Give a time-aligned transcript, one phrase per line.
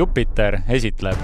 [0.00, 1.16] Jupiter esitleb.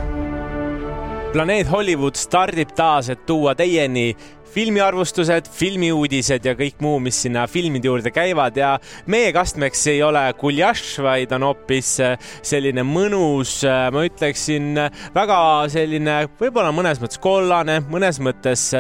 [1.33, 4.11] planeet Hollywood stardib taas, et tuua teieni
[4.53, 8.75] filmiarvustused, filmiuudised ja kõik muu, mis sinna filmide juurde käivad ja
[9.09, 11.95] meie kastmeks ei ole guljaš, vaid on hoopis
[12.45, 14.75] selline mõnus, ma ütleksin,
[15.17, 15.39] väga
[15.73, 18.71] selline võib-olla mõnes mõttes kollane, mõnes mõttes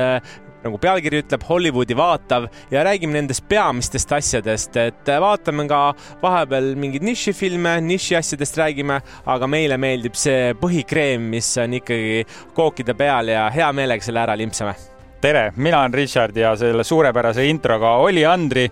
[0.66, 5.80] nagu pealkiri ütleb, Hollywoodi vaatav ja räägime nendest peamistest asjadest, et vaatame ka
[6.22, 12.26] vahepeal mingeid nišifilme, nišiasjadest räägime, aga meile meeldib see põhikreem, mis on ikkagi
[12.56, 14.76] kookide peal ja hea meelega selle ära limpsame.
[15.20, 18.68] tere, mina olen Richard ja selle suurepärase introga oli Andri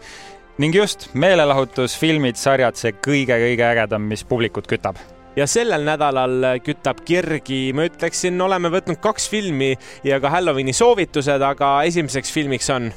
[0.59, 5.01] ning just meelelahutusfilmid, sarjad, see kõige-kõige ägedam, mis publikut kütab
[5.37, 9.75] ja sellel nädalal kütab kirgi, ma ütleksin, oleme võtnud kaks filmi
[10.07, 12.93] ja ka Halloweeni soovitused, aga esimeseks filmiks on?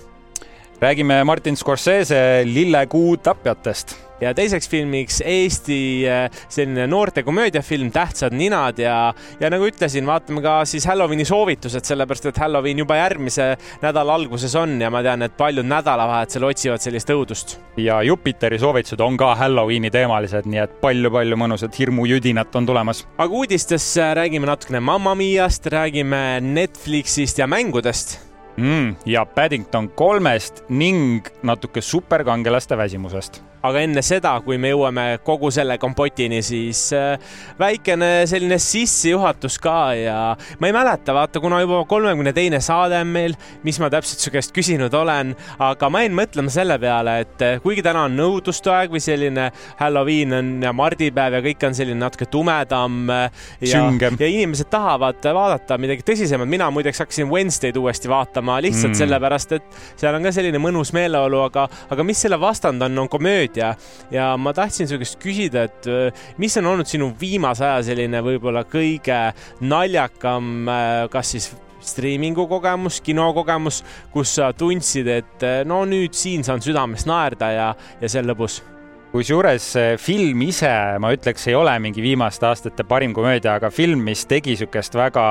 [0.81, 5.79] räägime Martin Scorsese Lillekuu tapjatest ja teiseks filmiks Eesti
[6.09, 11.85] äh, selline noorte komöödiafilm Tähtsad ninad ja, ja nagu ütlesin, vaatame ka siis Halloweeni soovitused,
[11.87, 13.49] sellepärast et Halloween juba järgmise
[13.81, 17.57] nädala alguses on ja ma tean, et paljud nädalavahetusel otsivad sellist õudust.
[17.77, 23.05] ja Jupiteri soovitused on ka Halloweeni teemalised, nii et palju-palju mõnusat hirmujüdinat on tulemas.
[23.17, 28.17] aga uudistes räägime natukene Mamma Miast, räägime Netflixist ja mängudest
[28.57, 28.95] mm,.
[29.05, 35.77] ja Paddington kolmest ning natuke superkangelaste väsimusest aga enne seda, kui me jõuame kogu selle
[35.81, 37.17] kompotini, siis äh,
[37.59, 40.17] väikene selline sissejuhatus ka ja
[40.61, 44.33] ma ei mäleta, vaata, kuna juba kolmekümne teine saade on meil, mis ma täpselt su
[44.33, 48.71] käest küsinud olen, aga ma jäin mõtlema selle peale, et äh, kuigi täna on nõudluste
[48.73, 49.49] aeg või selline
[49.81, 55.23] Halloween on ja mardipäev ja kõik on selline natuke tumedam äh, ja, ja inimesed tahavad
[55.37, 56.49] vaadata midagi tõsisemat.
[56.49, 59.01] mina muideks hakkasin Wednesday'd uuesti vaatama lihtsalt mm.
[59.01, 63.09] sellepärast, et seal on ka selline mõnus meeleolu, aga, aga mis selle vastand on, on
[63.11, 63.73] komöödia ja,
[64.13, 68.21] ja ma tahtsin su käest küsida, et äh, mis on olnud sinu viimase aja selline
[68.25, 69.19] võib-olla kõige
[69.65, 71.51] naljakam, äh, kas siis
[71.87, 77.69] striimingu kogemus, kinokogemus, kus sa tundsid, et äh, no nüüd siin saan südamest naerda ja,
[78.01, 78.61] ja see on lõbus?
[79.07, 79.69] Kusjuures
[80.03, 80.69] film ise,
[80.99, 85.23] ma ütleks, ei ole mingi viimaste aastate parim komöödia, aga film, mis tegi niisugust väga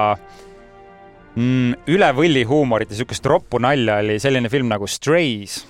[1.37, 5.61] mm, üle võlli huumorit ja niisugust roppu nalja, oli selline film nagu Strays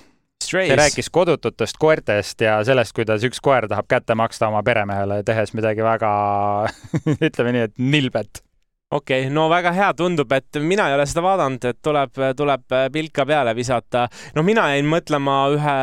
[0.43, 0.69] Strays.
[0.69, 5.53] see rääkis kodututest koertest ja sellest, kuidas üks koer tahab kätte maksta oma peremehele, tehes
[5.57, 6.11] midagi väga
[7.27, 8.43] ütleme nii, et nilbet
[8.91, 12.77] okei okay,, no väga hea, tundub, et mina ei ole seda vaadanud, et tuleb, tuleb
[12.93, 14.07] pilka peale visata.
[14.35, 15.75] no mina jäin mõtlema ühe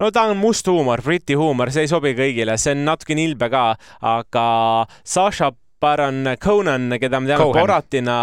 [0.00, 3.50] no ta on must huumor, briti huumor, see ei sobi kõigile, see on natuke nilbe
[3.52, 3.64] ka,
[4.16, 4.44] aga
[5.04, 7.60] Sasha Baron Conan, keda me teame Cohen.
[7.60, 8.18] Boratina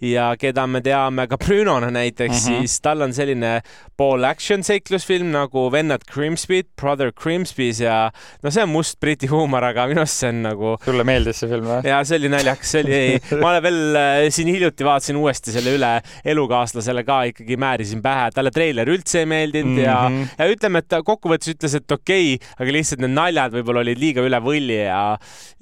[0.00, 2.66] ja keda me teame ka Brünona näiteks mm, -hmm.
[2.66, 3.60] siis tal on selline
[3.96, 8.10] pool action seiklusfilm nagu Vennad Grimsby, Brother Grimsby's ja
[8.42, 10.74] no see on must briti huumor, aga minu arust see on nagu.
[10.84, 11.80] sulle meeldis see film või?
[11.86, 15.54] ja see oli naljakas, see oli, ei, ma olen veel äh, siin hiljuti vaatasin uuesti
[15.54, 15.92] selle üle,
[16.34, 19.86] elukaaslasele ka ikkagi määrisin pähe, talle treiler üldse ei meeldinud mm -hmm.
[19.86, 20.34] ja, mhm.
[20.38, 24.02] ja ütleme, et ta kokkuvõttes ütles, et okei okay,, aga lihtsalt need naljad võib-olla olid
[24.02, 25.04] liiga üle võlli ja,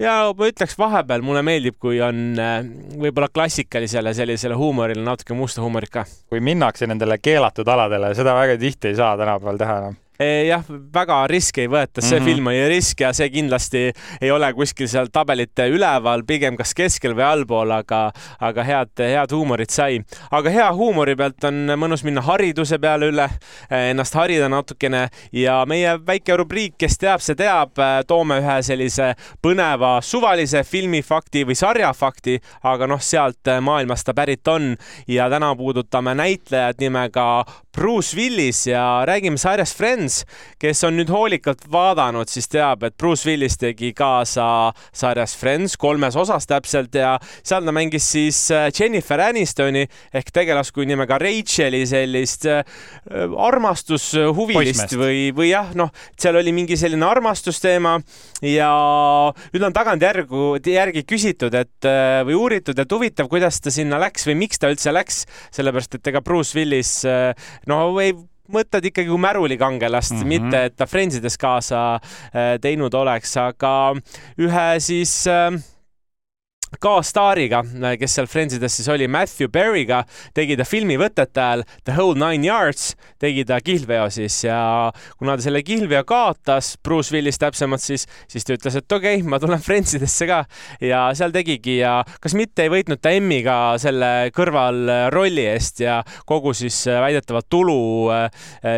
[0.01, 2.61] ja ma ütleks vahepeal ajal mulle meeldib, kui on äh,
[3.01, 6.05] võib-olla klassikalisele sellisele huumorile natuke musta huumorit ka.
[6.29, 10.65] kui minnakse nendele keelatud aladele, seda väga tihti ei saa tänapäeval teha enam jah,
[10.95, 12.29] väga riski ei võeta, see mm -hmm.
[12.31, 17.15] film oli risk ja see kindlasti ei ole kuskil seal tabelite üleval, pigem kas keskel
[17.17, 20.01] või allpool, aga, aga head, head huumorit sai.
[20.31, 23.29] aga hea huumori pealt on mõnus minna hariduse peale üle,
[23.71, 27.73] ennast harida natukene ja meie väike rubriik, kes teab, see teab,
[28.07, 34.77] toome ühe sellise põneva suvalise filmifakti või sarjafakti, aga noh, sealt maailmast ta pärit on
[35.09, 37.45] ja täna puudutame näitlejat nimega
[37.77, 40.10] Bruce Willis ja räägime sarjast Friends,
[40.61, 44.47] kes on nüüd hoolikalt vaadanud, siis teab, et Bruce Willis tegi kaasa
[44.97, 50.89] sarjas Friends kolmes osas täpselt ja seal ta mängis siis äh, Jennifer Anistoni ehk tegelaskuju
[50.91, 52.63] nimega Racheli sellist äh,
[53.49, 57.97] armastushuvilist või, või jah, noh, seal oli mingi selline armastusteema
[58.47, 58.71] ja
[59.53, 64.27] nüüd on tagantjärgu, järgi küsitud, et äh, või uuritud, et huvitav, kuidas ta sinna läks
[64.29, 65.25] või miks ta üldse läks,
[65.55, 67.01] sellepärast et ega Bruce Willis
[67.69, 68.15] no ei
[68.53, 70.27] mõtled ikkagi kui märulikangelast mm, -hmm.
[70.27, 73.75] mitte et ta Friendsides kaasa äh, teinud oleks, aga
[74.39, 75.53] ühe siis äh,
[76.79, 77.63] kaastaariga,
[77.99, 80.05] kes seal Friendsides siis oli, Matthew Berry'ga,
[80.37, 84.61] tegi ta filmivõtete ajal The Whole Nine Yards, tegi ta kihlveo siis ja
[85.19, 89.27] kuna ta selle kihlveo kaotas, Bruce Willis täpsemalt siis, siis ta ütles, et okei okay,,
[89.27, 90.43] ma tulen Friendsidesse ka
[90.85, 96.55] ja seal tegigi ja kas mitte ei võitnud ta Emmiga selle kõrvalrolli eest ja kogu
[96.57, 97.81] siis väidetavat tulu,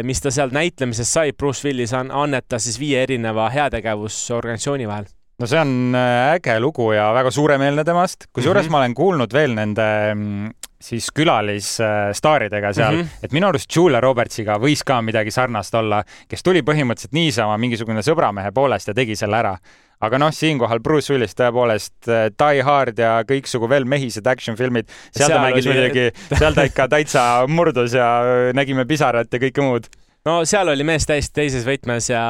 [0.07, 5.11] mis ta seal näitlemises sai, Bruce Willis annetas siis viie erineva heategevusorganisatsiooni vahel
[5.43, 8.73] no see on äh, äge lugu ja väga suuremeelne temast, kusjuures mm -hmm.
[8.73, 10.51] ma olen kuulnud veel nende mm,
[10.83, 13.25] siis külalisstaaridega seal mm, -hmm.
[13.25, 18.03] et minu arust Julia Robertsiga võis ka midagi sarnast olla, kes tuli põhimõtteliselt niisama mingisugune
[18.03, 19.57] sõbramehe poolest ja tegi selle ära
[20.03, 24.91] aga noh, siinkohal Bruce Willis tõepoolest äh, Die Hard ja kõiksugu veel mehised action filmid,
[25.11, 29.63] seal, ta mängis muidugi, seal ta ikka täitsa murdus ja äh, nägime pisarat ja kõike
[29.63, 29.91] muud
[30.29, 32.25] no seal oli mees täiesti teises võtmes ja,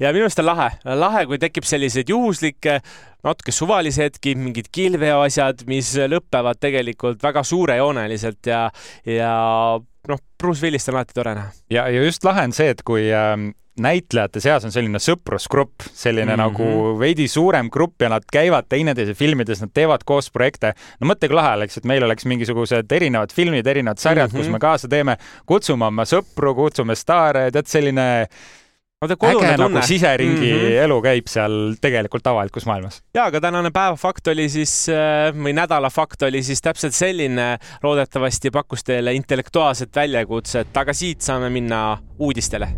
[0.00, 0.70] ja minu arust on lahe,
[1.00, 2.78] lahe, kui tekib selliseid juhuslikke,
[3.24, 8.62] natuke suvalisi hetki, mingid kihlveoasjad, mis lõpevad tegelikult väga suurejooneliselt ja,
[9.08, 9.34] ja
[10.08, 11.52] noh, Bruce Willist on alati tore näha.
[11.72, 16.36] ja, ja just lahe on see, et kui ähm, näitlejate seas on selline sõprusgrupp, selline
[16.36, 16.42] mm -hmm.
[16.42, 20.74] nagu veidi suurem grupp ja nad käivad teineteise filmides, nad teevad koos projekte.
[21.00, 24.44] no mõtle, kui lahe oleks, et meil oleks mingisugused erinevad filmid, erinevad sarjad mm, -hmm.
[24.44, 25.16] kus me kaasa teeme,
[25.46, 28.28] kutsume oma sõpru, kutsume staare, tead selline
[29.04, 30.82] äge nagu siseringi mm -hmm.
[30.84, 33.02] elu käib seal tegelikult avalikus maailmas.
[33.14, 37.58] ja, aga tänane päeva fakt oli siis äh, või nädala fakt oli siis täpselt selline,
[37.82, 42.68] loodetavasti pakkus teile intellektuaalset väljakutset, aga siit saame minna uudistele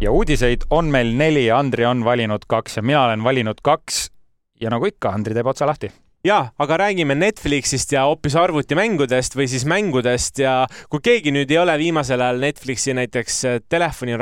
[0.00, 4.10] ja uudiseid on meil neli, Andri on valinud kaks ja mina olen valinud kaks.
[4.60, 5.90] ja nagu ikka, Andri teeb otsa lahti
[6.24, 10.54] jaa, aga räägime Netflixist ja hoopis arvutimängudest või siis mängudest ja
[10.88, 14.16] kui keegi nüüd ei ole viimasel ajal Netflixi näiteks äh, telefoni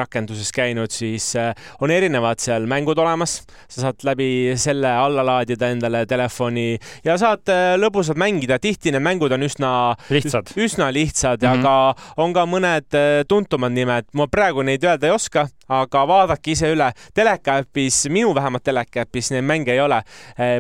[0.55, 3.43] käinud, siis äh, on erinevad seal mängud olemas.
[3.69, 8.59] sa saad läbi selle alla laadida endale telefoni ja saad äh, lõbusalt mängida.
[8.59, 11.61] tihti need mängud on üsna lihtsad, üsna lihtsad mm, -hmm.
[11.61, 12.99] aga on ka mõned
[13.29, 14.11] tuntumad nimed.
[14.13, 15.47] ma praegu neid öelda ei oska,
[15.81, 16.91] aga vaadake ise üle.
[17.15, 20.03] telekaäpis, minu vähemalt telekaäpis neid mänge ei ole.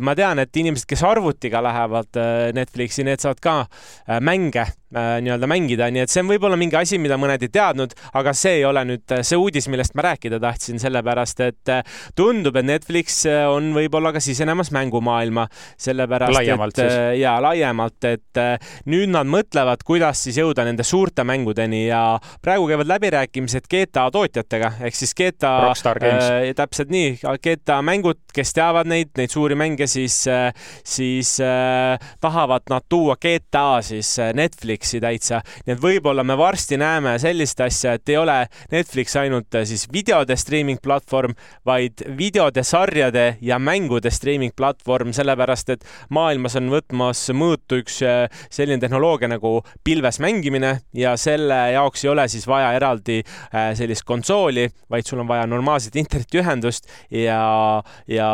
[0.00, 5.48] ma tean, et inimesed, kes arvutiga lähevad äh, Netflixi, need saavad ka äh, mänge nii-öelda
[5.50, 8.64] mängida, nii et see on võib-olla mingi asi, mida mõned ei teadnud, aga see ei
[8.68, 11.82] ole nüüd äh, see uudis, millest ma rääkida tahtsin, sellepärast et äh,
[12.18, 15.46] tundub, et Netflix on võib-olla ka sisenemas mängumaailma,
[15.80, 17.20] sellepärast laiemalt et siis.
[17.22, 18.42] ja laiemalt, et
[18.90, 22.02] nüüd nad mõtlevad, kuidas siis jõuda nende suurte mängudeni ja
[22.44, 28.90] praegu käivad läbirääkimised GTA tootjatega ehk siis GTA äh, täpselt nii, GTA mängud, kes teavad
[28.90, 30.22] neid, neid suuri mänge, siis,
[30.84, 35.40] siis äh, tahavad nad tuua GTA siis Netflixi Netflixi täitsa.
[35.66, 39.86] nii et võib-olla me varsti näeme sellist asja, et ei ole Netflix ainult äh, siis
[39.92, 41.34] videode streaming platvorm,
[41.64, 48.26] vaid videode, sarjade ja mängude streaming platvorm, sellepärast et maailmas on võtmas mõõtu üks äh,
[48.50, 54.04] selline tehnoloogia nagu pilves mängimine ja selle jaoks ei ole siis vaja eraldi äh, sellist
[54.08, 56.90] konsooli, vaid sul on vaja normaalset internetiühendust
[57.22, 58.32] ja, ja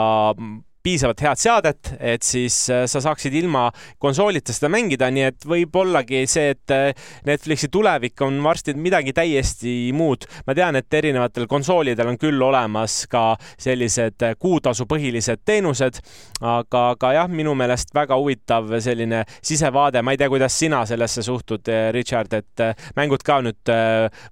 [0.88, 3.66] piisavalt head seadet, et siis äh, sa saaksid ilma
[4.00, 9.74] konsoolita seda mängida, nii et võib-ollagi see, et äh, Netflixi tulevik on varsti midagi täiesti
[9.96, 10.24] muud.
[10.46, 16.00] ma tean, et erinevatel konsoolidel on küll olemas ka sellised äh, kuutasupõhilised teenused,
[16.40, 21.24] aga, aga jah, minu meelest väga huvitav selline sisevaade, ma ei tea, kuidas sina sellesse
[21.26, 22.64] suhtud, Richard, et
[22.96, 23.72] mängud ka nüüd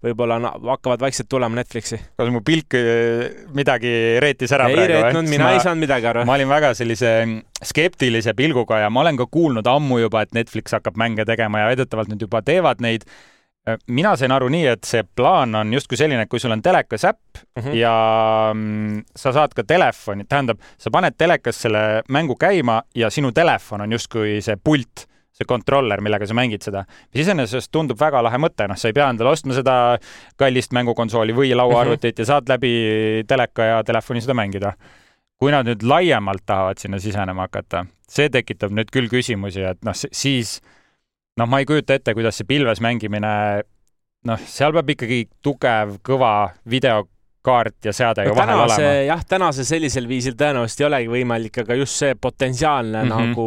[0.04, 2.00] võib-olla hakkavad vaikselt tulema Netflixi?
[2.16, 2.78] kas mu pilk
[3.56, 3.92] midagi
[4.22, 4.92] reetis ära ei praegu?
[4.92, 5.54] ei reetnud, mina ma...
[5.56, 6.24] ei saanud midagi aru.
[6.28, 7.12] ma olin väga sellise
[7.64, 11.70] skeptilise pilguga ja ma olen ka kuulnud ammu juba, et Netflix hakkab mänge tegema ja
[11.72, 13.08] väidetavalt nad juba teevad neid.
[13.90, 17.04] mina sain aru nii, et see plaan on justkui selline, et kui sul on telekas
[17.04, 17.74] äpp mm -hmm.
[17.74, 18.54] ja
[19.16, 23.92] sa saad ka telefoni, tähendab, sa paned telekas selle mängu käima ja sinu telefon on
[23.92, 28.68] justkui see pult see kontroller, millega sa mängid seda, mis iseenesest tundub väga lahe mõte,
[28.68, 29.98] noh, sa ei pea endale ostma seda
[30.40, 32.20] kallist mängukonsooli või lauaarvutit mm -hmm.
[32.20, 34.72] ja saad läbi teleka ja telefoni seda mängida
[35.40, 39.96] kui nad nüüd laiemalt tahavad sinna sisenema hakata, see tekitab nüüd küll küsimusi, et noh,
[39.96, 40.58] siis
[41.36, 43.32] noh, ma ei kujuta ette, kuidas see pilves mängimine,
[44.28, 46.32] noh, seal peab ikkagi tugev, kõva
[46.68, 47.04] video
[47.46, 49.04] kaart ja seade ju vahel tänase, olema.
[49.06, 53.30] jah, tänase sellisel viisil tõenäoliselt ei olegi võimalik, aga just see potentsiaalne mm -hmm.
[53.30, 53.46] nagu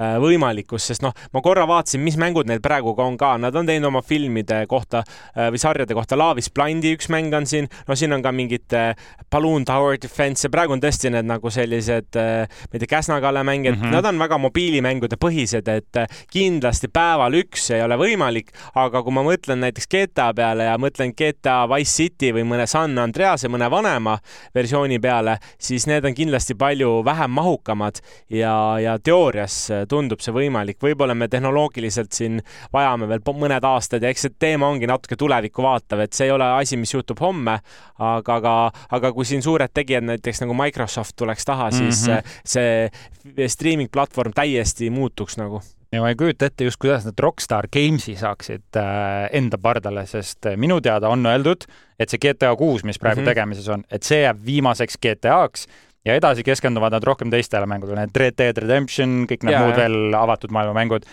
[0.00, 3.56] äh, võimalikkus, sest noh, ma korra vaatasin, mis mängud neil praegu ka on ka, nad
[3.56, 7.68] on teinud oma filmide kohta äh, või sarjade kohta, Laavis Blindi üks mäng on siin,
[7.88, 8.94] no siin on ka mingid äh,
[9.30, 13.44] Balloon Tower Defense ja praegu on tõesti need nagu sellised äh,, ma ei tea, Käsna-Kalle
[13.44, 13.92] mängijad mm, -hmm.
[13.98, 19.12] nad on väga mobiilimängude põhised, et äh, kindlasti päeval üks ei ole võimalik, aga kui
[19.12, 23.50] ma mõtlen näiteks GTA peale ja mõtlen GTA Wise City või mõne San Andreas tehase
[23.50, 24.14] mõne vanema
[24.54, 27.98] versiooni peale, siis need on kindlasti palju vähem mahukamad
[28.30, 29.56] ja, ja teoorias
[29.90, 30.78] tundub see võimalik.
[30.82, 32.40] võib-olla me tehnoloogiliselt siin
[32.72, 36.34] vajame veel mõned aastad ja eks see teema ongi natuke tulevikku vaatav, et see ei
[36.34, 37.58] ole asi, mis juhtub homme,
[37.98, 38.54] aga, aga,
[38.94, 42.88] aga kui siin suured tegijad, näiteks nagu Microsoft tuleks taha, siis mm -hmm.
[43.34, 45.62] see streaming platvorm täiesti muutuks nagu
[45.94, 50.50] ja ma ei kujuta ette just, kuidas nad Rockstar Games'i saaksid äh, enda pardale, sest
[50.50, 51.66] äh, minu teada on öeldud,
[51.98, 53.34] et see GTA kuus, mis praegu mm -hmm.
[53.34, 55.68] tegemises on, et see jääb viimaseks GTA-ks
[56.04, 59.78] ja edasi keskenduvad nad rohkem teistele mängudele, need Red Dead Redemption, kõik need ja, muud
[59.78, 59.84] ja.
[59.84, 61.06] veel avatud maailma mängud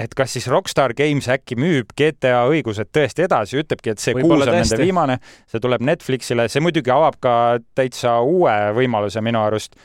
[0.00, 4.42] et kas siis Rockstar Games äkki müüb GTA õigused tõesti edasi, ütlebki, et see kuus
[4.42, 5.18] on nende viimane,
[5.50, 7.34] see tuleb Netflixile, see muidugi avab ka
[7.78, 9.78] täitsa uue võimaluse minu arust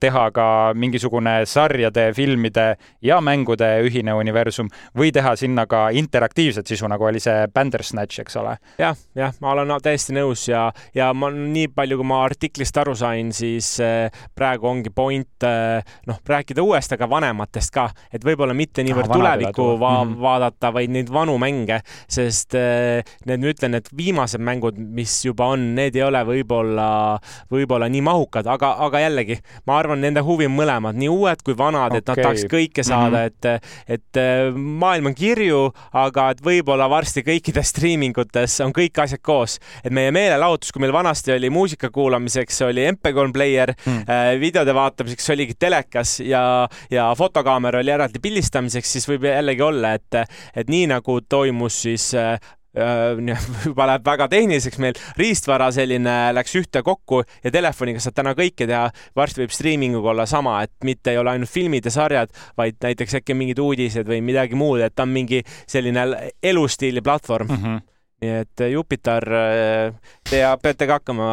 [0.00, 2.66] teha ka mingisugune sarjade, filmide
[3.04, 8.36] ja mängude ühine universum või teha sinna ka interaktiivset sisu, nagu oli see Bandersnatch, eks
[8.36, 8.90] ole ja,.
[8.90, 12.92] jah, jah, ma olen täiesti nõus ja, ja ma nii palju, kui ma artiklist aru
[12.98, 18.52] sain, siis äh, praegu ongi point äh, noh, rääkida uuest, aga vanematest ka, et võib-olla
[18.56, 20.20] mitte niivõrd ah, tulevikku va mm -hmm.
[20.26, 25.48] vaadata, vaid neid vanu mänge, sest äh, need, ma ütlen, et viimased mängud, mis juba
[25.56, 27.16] on, need ei ole võib-olla,
[27.48, 31.42] võib-olla nii mahukad, aga, aga jällegi, ma arvan, arvan, nende huvi on mõlemad, nii uued
[31.46, 33.62] kui vanad okay., et nad tahaks kõike saada mm, -hmm.
[33.86, 35.62] et, et äh, maailm on kirju,
[35.96, 39.58] aga et võib-olla varsti kõikides striimingutes on kõik asjad koos.
[39.84, 44.04] et meie meelelahutus, kui meil vanasti oli muusika kuulamiseks, oli MP3 player mm.,
[44.40, 50.22] videode vaatamiseks oligi telekas ja, ja fotokaamera oli eraldi pildistamiseks, siis võib jällegi olla, et,
[50.56, 52.65] et nii nagu toimus siis äh, Äh,
[53.66, 58.90] juba läheb väga tehniliseks meil, riistvara selline läks ühtekokku ja telefoniga saad täna kõike teha.
[59.16, 63.20] varsti võib striiminguga olla sama, et mitte ei ole ainult filmid ja sarjad, vaid näiteks
[63.20, 66.06] äkki mingid uudised või midagi muud, et ta on mingi selline
[66.42, 67.62] elustiili platvorm mm.
[67.62, 67.84] -hmm
[68.16, 69.92] nii et äh, Jupiter, äh,
[70.24, 71.26] te peate ka hakkama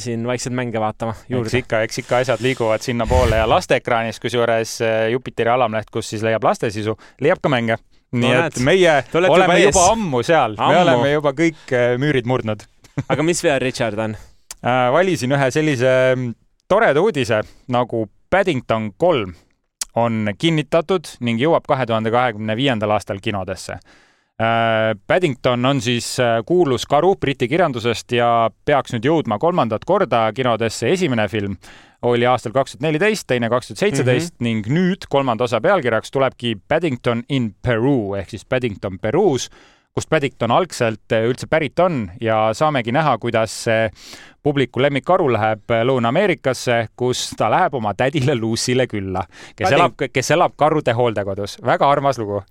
[0.00, 1.50] siin vaikselt mänge vaatama juurde.
[1.50, 4.78] eks ikka, eks ikka asjad liiguvad sinnapoole ja lasteekraanis, kusjuures
[5.12, 7.76] Jupiteri alamleht, kus siis leiab lastesisu, leiab ka mänge
[8.14, 12.28] nii no, et meie oleme juba, juba ammu seal, me oleme juba kõik äh, müürid
[12.30, 12.64] murdnud
[13.12, 14.86] aga mis veel, Richard, on äh,?
[14.94, 16.34] valisin ühe sellise mm,
[16.70, 17.42] toreda uudise
[17.74, 19.34] nagu Paddington kolm
[19.98, 24.94] on kinnitatud ning jõuab kahe tuhande kahekümne viiendal aastal kinodesse äh,.
[25.06, 26.14] Paddington on siis
[26.46, 30.92] kuulus karu Briti kirjandusest ja peaks nüüd jõudma kolmandat korda kinodesse.
[30.94, 31.58] esimene film
[32.04, 34.44] oli aastal kaks tuhat neliteist, teine kaks tuhat seitseteist mhm.
[34.46, 39.48] ning nüüd kolmanda osa pealkirjaks tulebki Paddington in Peru ehk siis Paddington Peruus,
[39.94, 43.62] kust Paddington algselt äh, üldse pärit on ja saamegi näha, kuidas
[44.44, 49.80] publiku lemmikaru läheb äh, Lõuna-Ameerikasse, kus ta läheb oma tädile Lucy'le külla, kes Padding...
[49.80, 51.58] elab, kes elab karude hooldekodus.
[51.64, 52.42] väga armas lugu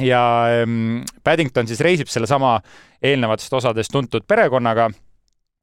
[0.00, 2.60] ja ähm, Paddington siis reisib sellesama
[3.02, 4.90] eelnevatest osadest tuntud perekonnaga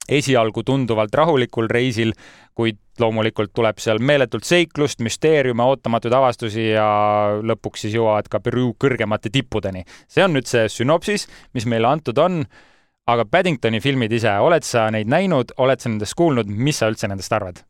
[0.10, 2.14] esialgu tunduvalt rahulikul reisil,
[2.58, 6.90] kuid loomulikult tuleb seal meeletult seiklust, müsteeriume, ootamatuid avastusi ja
[7.40, 9.86] lõpuks siis jõuavad ka Peruu kõrgemate tippudeni.
[10.08, 12.46] see on nüüd see sünopsis, mis meile antud on.
[13.10, 17.08] aga Paddingtoni filmid ise, oled sa neid näinud, oled sa nendest kuulnud, mis sa üldse
[17.08, 17.64] nendest arvad?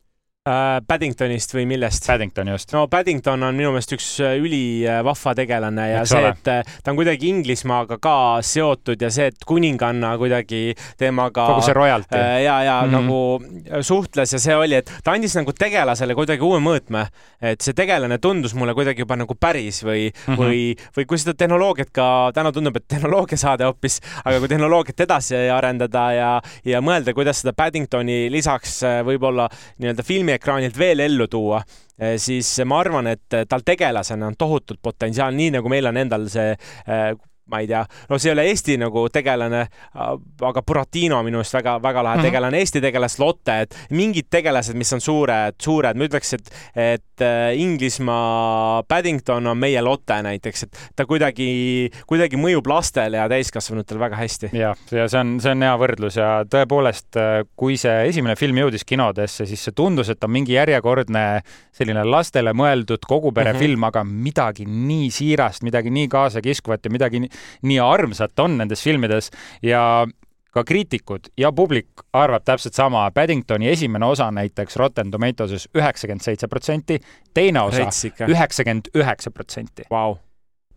[0.48, 2.06] Äh, Paddingtonist või millest?
[2.08, 2.70] Paddington just.
[2.72, 6.94] no Paddington on minu meelest üks äh, ülivahva tegelane ja Eks see, et äh, ta
[6.94, 11.44] on kuidagi Inglismaaga ka seotud ja see, et kuninganna kuidagi temaga.
[11.44, 12.16] kogu see royalty.
[12.16, 12.96] ja, ja mm -hmm.
[12.96, 17.04] nagu suhtles ja see oli, et ta andis nagu tegelasele kuidagi uue mõõtme,
[17.42, 20.40] et see tegelane tundus mulle kuidagi juba nagu päris või mm, -hmm.
[20.40, 25.36] või, või kui seda tehnoloogiat ka täna tundub, et tehnoloogiasaade hoopis, aga kui tehnoloogiat edasi
[25.36, 26.32] arendada ja,
[26.64, 31.62] ja mõelda, kuidas seda Paddingtoni lisaks võib-olla nii-öelda filmi filmiekraanilt veel ellu tuua,
[31.98, 36.28] eh, siis ma arvan, et tal tegelasena on tohutult potentsiaal, nii nagu meil on endal
[36.30, 37.10] see eh,
[37.50, 42.04] ma ei tea, no see ei ole Eesti nagu tegelane, aga Buratino minu arust väga-väga
[42.04, 42.28] lahe mm -hmm.
[42.30, 47.24] tegelane, Eesti tegelased Lotte, et mingid tegelased, mis on suured, suured, ma ütleks, et, et
[47.24, 54.00] äh, Inglismaa Paddington on meie Lotte näiteks, et ta kuidagi, kuidagi mõjub lastele ja täiskasvanutele
[54.00, 54.50] väga hästi.
[54.52, 58.58] ja, ja see on, see on hea võrdlus ja tõepoolest, äh, kui see esimene film
[58.62, 61.42] jõudis kinodesse, siis see tundus, et on mingi järjekordne
[61.76, 63.64] selline lastele mõeldud kogu pere mm -hmm.
[63.64, 67.30] film, aga midagi nii siirast, midagi nii kaasakiskuvat ja midagi nii
[67.62, 69.30] nii armsat on nendes filmides
[69.62, 70.06] ja
[70.50, 73.04] ka kriitikud ja publik arvab täpselt sama.
[73.14, 76.98] Paddingtoni esimene osa näiteks Rotten Tomatoes üheksakümmend seitse protsenti,
[77.34, 77.86] teine osa
[78.26, 79.86] üheksakümmend üheksa protsenti.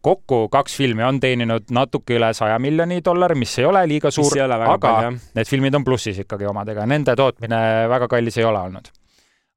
[0.04, 4.36] kokku kaks filmi on teeninud natuke üle saja miljoni dollari, mis ei ole liiga suur,
[4.44, 8.92] aga palju, need filmid on plussis ikkagi omadega, nende tootmine väga kallis ei ole olnud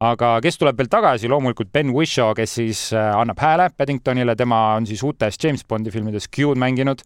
[0.04, 4.74] aga kes tuleb veel tagasi, loomulikult Ben Whishaw, kes siis äh, annab hääle Paddingtonile, tema
[4.76, 7.04] on siis uutes James Bondi filmides Q-d mänginud.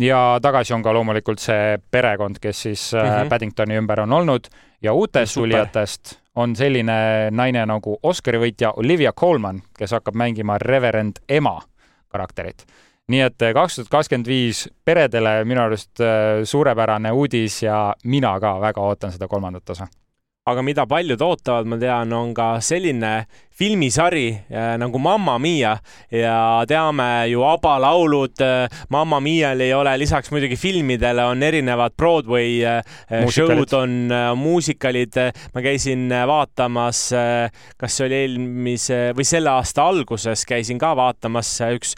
[0.00, 3.28] ja tagasi on ka loomulikult see perekond, kes siis mm -hmm.
[3.28, 4.48] Paddingtoni ümber on olnud.
[4.82, 11.16] Ja uutest tulijatest on selline naine nagu Oscari võitja Olivia Colman, kes hakkab mängima Reverend
[11.28, 11.60] ema
[12.08, 12.64] karakterit.
[13.08, 16.00] Nii et äh, kaks tuhat kakskümmend viis peredele minu arust
[16.44, 19.86] suurepärane uudis ja mina ka väga ootan seda kolmandat osa
[20.46, 23.26] aga mida paljud ootavad, ma tean, on ka selline
[23.56, 25.78] filmisari äh, nagu Mamma Mia
[26.12, 28.40] ja teame ju ABBA laulud.
[28.44, 32.82] Äh, Mamma Mial ei ole lisaks muidugi filmidele on erinevad Broadway äh,
[33.32, 35.16] show'd, on muusikalid.
[35.54, 37.00] ma käisin vaatamas,
[37.78, 41.94] kas see oli eelmise või selle aasta alguses käisin ka vaatamas üks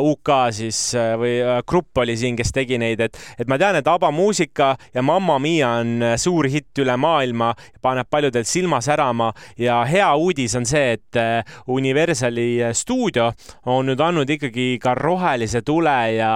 [0.00, 0.78] UK siis
[1.20, 1.34] või
[1.68, 5.38] grupp oli siin, kes tegi neid, et, et ma tean, et ABBA muusika ja Mamma
[5.42, 7.52] Mia on suur hitt üle maailma,
[7.86, 13.30] paneb paljudel silma särama ja hea uudis on see, et äh, Universali äh, stuudio
[13.70, 16.32] on nüüd andnud ikkagi ka rohelise tule ja,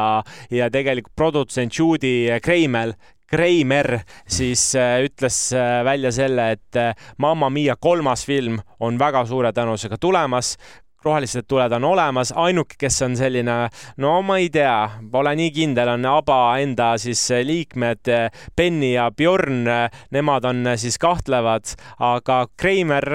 [0.51, 2.95] ja tegelikult produtsent Judy Kreimel
[3.31, 9.23] Kreimer siis äh, ütles äh, välja selle, et äh, Mamma Mia kolmas film on väga
[9.29, 10.57] suure tõenäosusega tulemas
[11.05, 13.57] rohelised tuled on olemas, ainuke, kes on selline,
[14.03, 18.13] no ma ei tea, pole nii kindel, on ABBA enda siis liikmed
[18.57, 19.65] Benny ja Bjorn,
[20.15, 23.09] nemad on siis kahtlevad, aga Kreimer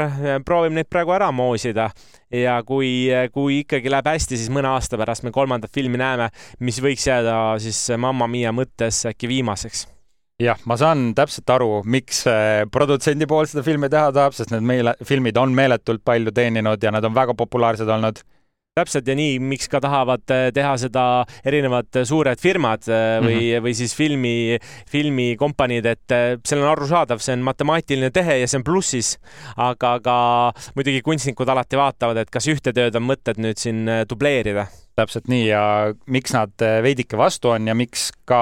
[0.46, 1.90] proovib neid praegu ära moosida.
[2.36, 6.82] Ja kui, kui ikkagi läheb hästi, siis mõne aasta pärast me kolmandat filmi näeme, mis
[6.84, 9.95] võiks jääda siis Mamma Mia mõttes äkki viimaseks
[10.42, 12.24] jah, ma saan täpselt aru, miks
[12.72, 16.92] produtsendi pool seda filmi teha tahab, sest need meile, filmid on meeletult palju teeninud ja
[16.92, 18.24] nad on väga populaarsed olnud
[18.76, 21.04] täpselt ja nii, miks ka tahavad äh, teha seda
[21.48, 23.64] erinevad äh, suured firmad äh, või mm, -hmm.
[23.64, 24.34] või siis filmi,
[24.92, 29.16] filmikompaniid, et see on arusaadav, see on matemaatiline tehe ja see on plussis.
[29.56, 30.16] aga, aga
[30.76, 35.48] muidugi kunstnikud alati vaatavad, et kas ühte tööd on mõtet nüüd siin dubleerida täpselt nii
[35.48, 35.62] ja
[36.08, 38.40] miks nad veidike vastu on ja miks ka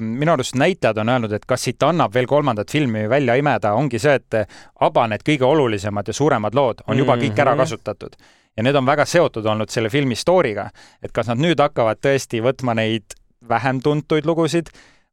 [0.00, 4.00] minu arust näitajad on öelnud, et kas siit annab veel kolmandat filmi välja imeda, ongi
[4.00, 4.38] see, et
[4.80, 7.32] ABBA need kõige olulisemad ja suuremad lood on juba mm -hmm.
[7.34, 7.60] kõik ära mhm.
[7.60, 8.16] kasutatud
[8.56, 10.68] ja need on väga seotud olnud selle filmi story'ga,
[11.02, 13.16] et kas nad nüüd hakkavad tõesti võtma neid
[13.48, 14.68] vähem tuntuid lugusid,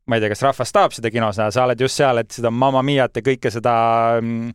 [0.07, 2.51] ma ei tea, kas rahvas tahab seda kinos näha, sa oled just seal, et seda
[2.51, 3.75] Mamma Miat ja kõike seda
[4.21, 4.51] mm,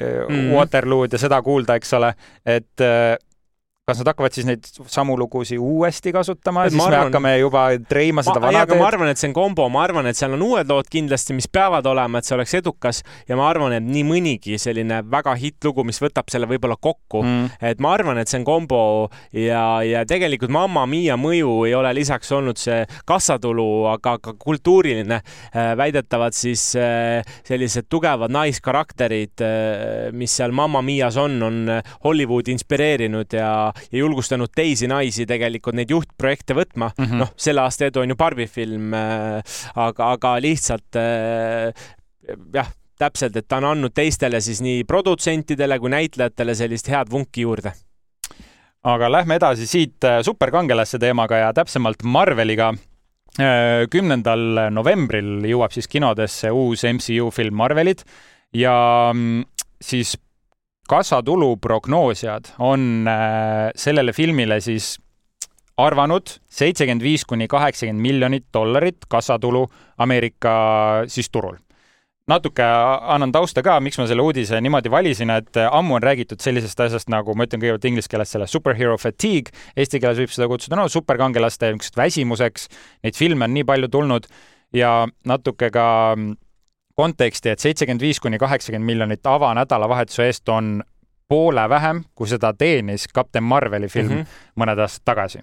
[0.00, 0.48] mm.
[0.56, 2.14] Waterloo'd ja seda kuulda, eks ole,
[2.46, 2.86] et
[3.92, 8.24] kas nad hakkavad siis neid samu lugusid uuesti kasutama, siis arvan, me hakkame juba treima
[8.26, 8.80] seda vana teed?
[8.80, 11.48] ma arvan, et see on kombo, ma arvan, et seal on uued lood kindlasti, mis
[11.52, 15.84] peavad olema, et see oleks edukas ja ma arvan, et nii mõnigi selline väga hittlugu,
[15.86, 18.82] mis võtab selle võib-olla kokku mm., et ma arvan, et see on kombo
[19.36, 25.20] ja, ja tegelikult Mamma Mia mõju ei ole lisaks olnud see kassatulu, aga ka kultuuriline.
[25.52, 31.60] Äh, väidetavalt siis äh, sellised tugevad naiskarakterid, äh, mis seal Mamma Mias on, on
[32.04, 33.52] Hollywoodi inspireerinud ja
[33.90, 36.92] ja julgustanud teisi naisi tegelikult neid juhtprojekte võtma.
[36.96, 37.24] Mm -hmm..
[37.24, 39.42] noh, selle aasta edu on ju Barbi film äh,,
[39.74, 41.72] aga, aga lihtsalt äh,
[42.54, 47.46] jah, täpselt, et ta on andnud teistele siis nii produtsentidele kui näitlejatele sellist head vunki
[47.46, 47.72] juurde.
[48.82, 52.72] Aga lähme edasi siit äh, superkangelaste teemaga ja täpsemalt Marveliga.
[53.40, 58.02] Äh, kümnendal novembril jõuab siis kinodesse uus MCU film Marvelid
[58.52, 58.74] ja
[59.14, 59.44] mm,
[59.80, 60.16] siis
[60.88, 64.96] kassatulu prognoosijad on äh, sellele filmile siis
[65.80, 69.66] arvanud seitsekümmend viis kuni kaheksakümmend miljonit dollarit kassatulu
[69.98, 70.54] Ameerika
[71.06, 71.56] siis turul.
[72.26, 76.80] natuke annan tausta ka, miks ma selle uudise niimoodi valisin, et ammu on räägitud sellisest
[76.80, 80.78] asjast nagu, ma ütlen kõigepealt inglise keeles selle superhero fatigue, eesti keeles võib seda kutsuda
[80.78, 82.68] no superkangelaste niisuguseks väsimuseks,
[83.02, 84.30] neid filme on nii palju tulnud
[84.76, 84.94] ja
[85.28, 85.86] natuke ka
[87.02, 90.76] konteksti, et seitsekümmend viis kuni kaheksakümmend miljonit avanädalavahetuse eest on
[91.28, 94.60] poole vähem, kui seda teenis Captain Marveli film mm -hmm.
[94.62, 95.42] mõned aastad tagasi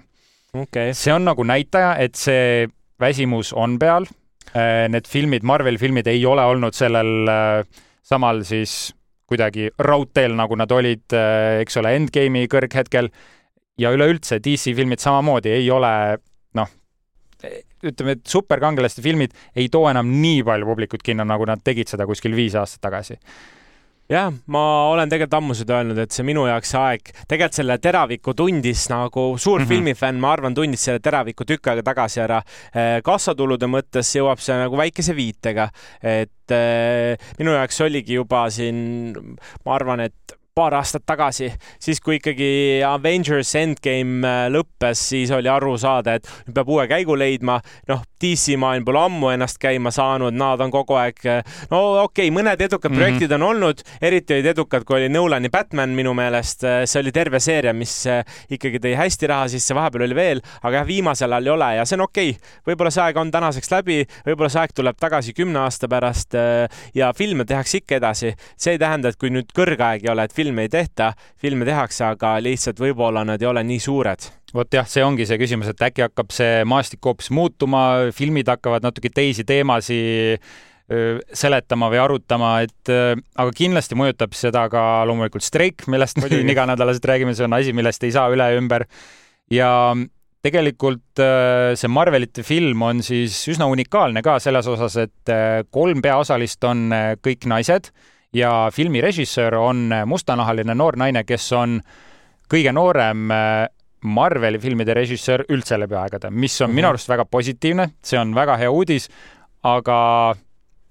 [0.53, 0.93] okay..
[0.93, 2.67] see on nagu näitaja, et see
[2.99, 4.07] väsimus on peal.
[4.49, 8.95] Äh, need filmid, Marveli filmid ei ole olnud sellel äh, samal siis
[9.29, 13.11] kuidagi raudteel, nagu nad olid, äh, eks ole, Endgame'i kõrghetkel.
[13.79, 15.91] ja üleüldse DC filmid samamoodi ei ole
[16.59, 16.67] noh,
[17.83, 22.07] ütleme, et superkangelaste filmid ei too enam nii palju publikut kinno, nagu nad tegid seda
[22.09, 23.19] kuskil viis aastat tagasi
[24.09, 27.77] jah, ma olen tegelikult ammu seda öelnud, et see minu jaoks see aeg, tegelikult selle
[27.83, 29.69] Teraviku tundis nagu suur mm -hmm.
[29.69, 32.41] filmifänn, ma arvan, tundis selle Teraviku tükk aega tagasi ära.
[32.73, 35.69] Eh, kassatulude mõttes jõuab see nagu väikese viitega,
[36.01, 39.13] et eh, minu jaoks oligi juba siin,
[39.65, 42.49] ma arvan, et paar aastat tagasi, siis kui ikkagi
[42.87, 47.59] Avengers Endgame äh, lõppes, siis oli aru saada, et nüüd peab uue käigu leidma.
[47.89, 52.27] noh, DC maailm pole ammu ennast käima saanud, nad on kogu aeg, äh, no okei
[52.27, 52.99] okay,, mõned edukad mm -hmm.
[52.99, 57.11] projektid on olnud, eriti olid edukad, kui oli Nolani Batman minu meelest, äh, see oli
[57.15, 57.95] terve seeria, mis
[58.49, 61.85] ikkagi tõi hästi raha sisse, vahepeal oli veel, aga jah, viimasel ajal ei ole ja
[61.85, 62.57] see on okei okay..
[62.67, 66.35] võib-olla see aeg on tänaseks läbi, võib-olla see aeg tuleb tagasi kümne aasta pärast
[66.95, 68.33] ja filme tehakse ikka edasi.
[68.57, 71.67] see ei tähenda, et kui nüüd kõrgaeg ei ole, et film filme ei tehta, filme
[71.67, 74.29] tehakse, aga lihtsalt võib-olla nad ei ole nii suured.
[74.53, 78.87] Vot jah, see ongi see küsimus, et äkki hakkab see maastik hoopis muutuma, filmid hakkavad
[78.87, 80.41] natuke teisi teemasid
[81.37, 87.05] seletama või arutama, et aga kindlasti mõjutab seda ka loomulikult streik, millest me siin iganädalaselt
[87.05, 88.87] räägime, see on asi, millest ei saa üle ja ümber.
[89.53, 89.69] ja
[90.41, 91.21] tegelikult
[91.77, 95.33] see Marvelite film on siis üsna unikaalne ka selles osas, et
[95.69, 96.89] kolm peaosalist on
[97.21, 97.91] kõik naised
[98.33, 101.79] ja filmi režissöör on mustanahaline noor naine, kes on
[102.49, 103.31] kõige noorem
[103.99, 106.75] Marveli filmide režissöör üldse läbi aegade, mis on mm -hmm.
[106.75, 109.09] minu arust väga positiivne, see on väga hea uudis,
[109.63, 110.35] aga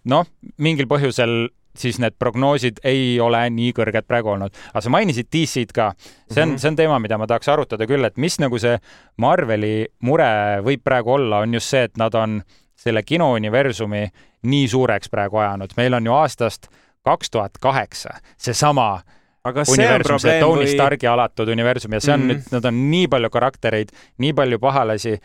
[0.05, 0.27] noh,
[0.59, 1.49] mingil põhjusel
[1.79, 4.55] siis need prognoosid ei ole nii kõrged praegu olnud.
[4.73, 5.93] aga sa mainisid DC-d ka.
[6.31, 6.59] see on mm, -hmm.
[6.59, 8.79] see on teema, mida ma tahaks arutada küll, et mis nagu see
[9.17, 12.43] Marveli mure võib praegu olla, on just see, et nad on
[12.77, 14.09] selle kinouniversumi
[14.43, 15.71] nii suureks praegu ajanud.
[15.77, 16.69] meil on ju aastast
[17.05, 19.01] kaks tuhat kaheksa seesama
[19.45, 20.73] aga see on probleem Tony või...
[20.73, 22.41] Starki alatud universum ja see on mm -hmm.
[22.41, 25.19] nüüd, nad on nii palju karaktereid, nii palju pahalasi.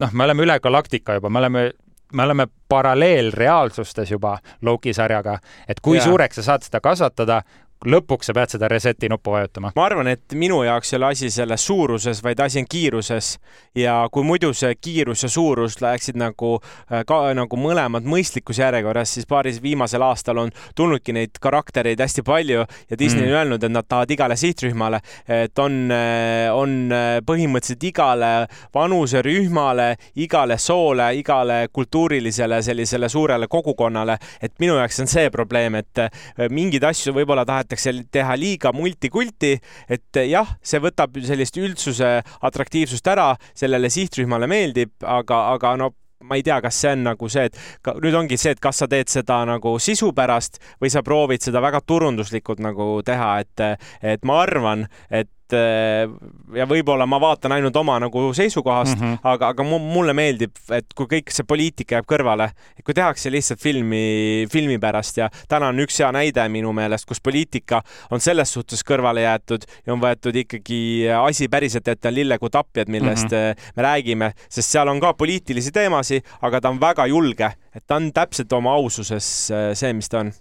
[0.00, 1.70] noh, me oleme üle galaktika juba, me oleme
[2.14, 6.04] me oleme paralleelreaalsustes juba Loki sarjaga, et kui yeah.
[6.04, 7.42] suureks sa saad seda kasvatada,
[7.86, 9.72] lõpuks sa pead seda reset'i nuppu vajutama.
[9.76, 13.36] ma arvan, et minu jaoks ei ole asi selles suuruses, vaid asi on kiiruses
[13.78, 19.14] ja kui muidu see kiirus ja suurus läheksid nagu äh, ka nagu mõlemad mõistlikus järjekorras,
[19.14, 23.28] siis paaris viimasel aastal on tulnudki neid karaktereid hästi palju ja Disney mm.
[23.28, 28.32] on öelnud, et nad tahavad igale sihtrühmale, et on, äh, on äh, põhimõtteliselt igale
[28.74, 29.90] vanuserühmale,
[30.24, 36.04] igale soole, igale kultuurilisele sellisele suurele kogukonnale, et minu jaoks on see probleem, et
[36.50, 39.58] mingeid asju võib-olla tahetakse tahetakse teha liiga multikulti,
[39.88, 46.38] et jah, see võtab sellist üldsuse atraktiivsust ära, sellele sihtrühmale meeldib, aga, aga no ma
[46.38, 48.88] ei tea, kas see on nagu see, et ka, nüüd ongi see, et kas sa
[48.88, 54.24] teed seda nagu sisu pärast või sa proovid seda väga turunduslikult nagu teha, et, et
[54.24, 56.08] ma arvan, et et eh,
[56.56, 59.18] ja võib-olla ma vaatan ainult oma nagu seisukohast mm, -hmm.
[59.28, 62.50] aga, aga mulle meeldib, et kui kõik see poliitika jääb kõrvale,
[62.84, 67.20] kui tehakse lihtsalt filmi, filmi pärast ja täna on üks hea näide minu meelest, kus
[67.20, 72.50] poliitika on selles suhtes kõrvale jäetud ja on võetud ikkagi asi päriselt ette, on Lillekuu
[72.50, 73.72] tapjad, millest mm -hmm.
[73.76, 77.96] me räägime, sest seal on ka poliitilisi teemasid, aga ta on väga julge, et ta
[77.96, 80.32] on täpselt oma aususes eh, see, mis ta on.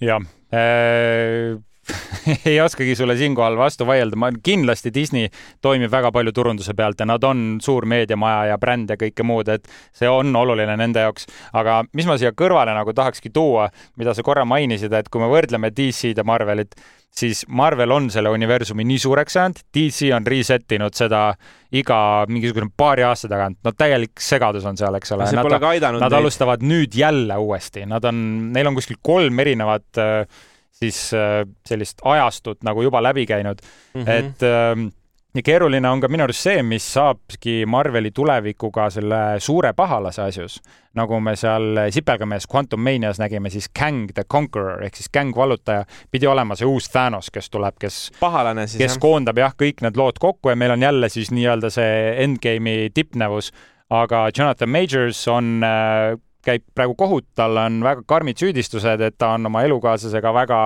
[0.00, 1.69] jah äh
[2.50, 5.30] ei oskagi sulle siinkohal vastu vaielda, ma kindlasti Disney
[5.62, 9.50] toimib väga palju turunduse pealt ja nad on suur meediamaja ja bränd ja kõike muud,
[9.52, 11.28] et see on oluline nende jaoks.
[11.52, 13.68] aga mis ma siia kõrvale nagu tahakski tuua,
[14.00, 16.76] mida sa korra mainisid, et kui me võrdleme DC-d ja Marvelit,
[17.10, 21.30] siis Marvel on selle universumi nii suureks saanud, DC on reset inud seda
[21.74, 25.26] iga mingisugune paari aasta tagant, no täielik segadus on seal, eks ole.
[25.34, 28.22] Nad, nad alustavad nüüd jälle uuesti, nad on,
[28.54, 33.60] neil on kuskil kolm erinevat äh, siis äh, sellist ajastut nagu juba läbi käinud
[33.94, 34.10] mm, -hmm.
[34.10, 34.88] et ähm,
[35.34, 40.60] ja keeruline on ka minu arust see, mis saabki Marveli tulevikuga selle suure pahalase asjus.
[40.94, 45.84] nagu me seal sipelgamees Quantum Manias nägime, siis Kang the Conqueror ehk siis Kang vallutaja
[46.10, 48.98] pidi olema see uus Thanos, kes tuleb, kes, kes jah.
[48.98, 53.52] koondab jah, kõik need lood kokku ja meil on jälle siis nii-öelda see endgame'i tippnevus.
[53.90, 59.34] aga Jonathan Majors on äh, käib praegu kohut, tal on väga karmid süüdistused, et ta
[59.36, 60.60] on oma elukaaslasega väga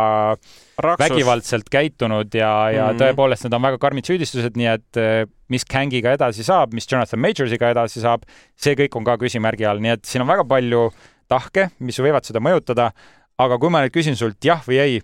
[0.79, 1.03] Raksus.
[1.03, 3.03] vägivaldselt käitunud ja, ja mm -hmm.
[3.03, 7.21] tõepoolest need on väga karmid süüdistused, nii et eh, mis Kangiga edasi saab, mis Jonathan
[7.21, 8.23] Majorsiga edasi saab,
[8.57, 10.89] see kõik on ka küsimärgi all, nii et siin on väga palju
[11.29, 12.91] tahke, mis võivad seda mõjutada.
[13.39, 15.01] aga kui ma nüüd küsin sult jah või ei,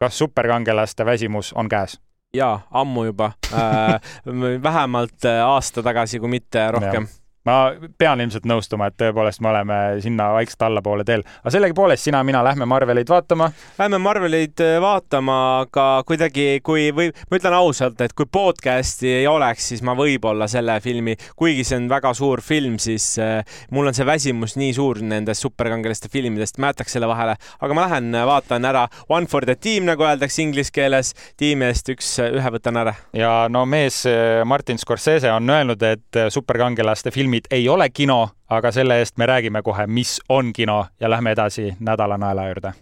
[0.00, 2.00] kas superkangelaste väsimus on käes?
[2.34, 4.00] jaa, ammu juba äh,
[4.66, 7.06] vähemalt äh, aasta tagasi, kui mitte rohkem
[7.48, 12.20] ma pean ilmselt nõustuma, et tõepoolest me oleme sinna vaikselt allapoole teel, aga sellegipoolest sina,
[12.26, 13.48] mina lähme Marveleid vaatama.
[13.78, 19.28] Lähme Marveleid äh, vaatama, aga kuidagi, kui või ma ütlen ausalt, et kui podcast'i ei
[19.30, 23.40] oleks, siis ma võib-olla selle filmi, kuigi see on väga suur film, siis äh,
[23.72, 27.88] mul on see väsimus nii suur nendest superkangelaste filmidest, ma jätaks selle vahele, aga ma
[27.88, 32.12] lähen äh, vaatan ära One for the team, nagu öeldakse inglise keeles, tiimi eest üks,
[32.20, 32.94] ühe võtan ära.
[33.16, 34.02] ja no mees
[34.44, 39.26] Martin Scorsese on öelnud, et superkangelaste film filmid ei ole kino, aga selle eest me
[39.26, 42.72] räägime kohe, mis on kino ja lähme edasi nädala naela juurde.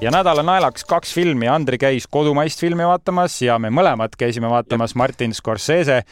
[0.00, 4.94] ja nädala naelaks kaks filmi, Andri käis kodumaist filmi vaatamas ja me mõlemad käisime vaatamas
[4.94, 6.02] Martin Scorsese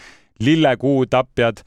[0.40, 1.60] Lillekuu tapjad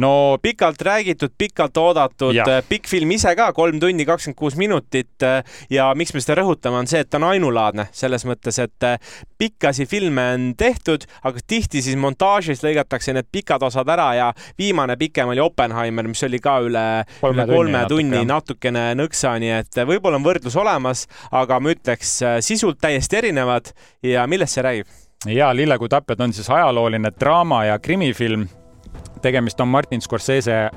[0.00, 5.24] no pikalt räägitud, pikalt oodatud äh, pikk film ise ka, kolm tundi kakskümmend kuus minutit
[5.26, 8.86] äh, ja miks me seda rõhutame, on see, et ta on ainulaadne selles mõttes, et
[8.86, 14.30] äh, pikkasi filme on tehtud, aga tihti siis montaažis lõigatakse need pikad osad ära ja
[14.58, 16.86] viimane pikem oli Oppenheimer, mis oli ka üle
[17.20, 21.74] kolme, üle kolme tunni, tunni natukene nõksa, nii et võib-olla on võrdlus olemas, aga ma
[21.74, 23.72] ütleks sisult täiesti erinevad.
[24.06, 24.98] Ja millest see räägib?
[25.28, 28.46] ja Lillekuu tapjad on siis ajalooline draama ja krimifilm
[29.22, 30.70] tegemist on Martin Scorsese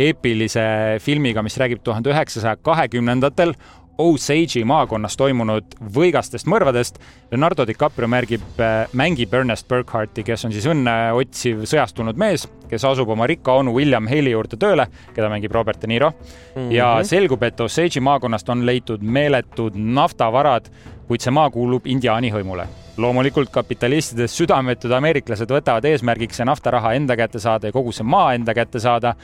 [0.00, 0.62] eepilise
[1.00, 3.54] filmiga, mis räägib tuhande üheksasaja kahekümnendatel
[4.00, 6.96] Osage maakonnas toimunud võigastest mõrvadest.
[7.30, 12.86] Leonardo DiCaprio märgib, äh, mängib Ernest Burkharti, kes on siis õnne otsiv sõjastunud mees, kes
[12.88, 16.56] asub oma rikka onu William Haley juurde tööle, keda mängib Robert De Niro mm.
[16.56, 16.72] -hmm.
[16.72, 20.70] ja selgub, et Osage'i maakonnast on leitud meeletud naftavarad,
[21.08, 22.66] kuid see maa kuulub indiaani hõimule
[23.00, 28.34] loomulikult kapitalistidest südametud ameeriklased võtavad eesmärgiks see naftaraha enda kätte saada ja kogu see maa
[28.36, 29.14] enda kätte saada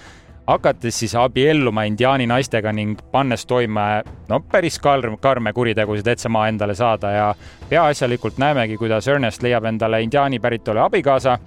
[0.47, 3.87] hakates siis abielluma indiaani naistega ning pannes toime
[4.29, 7.11] no päris karm, karme kuritegusid, et see maa endale saada.
[7.11, 7.35] Ja
[7.69, 11.39] peaasjalikult näemegi, kuidas Ernest leiab endale indiaani päritolu abikaasa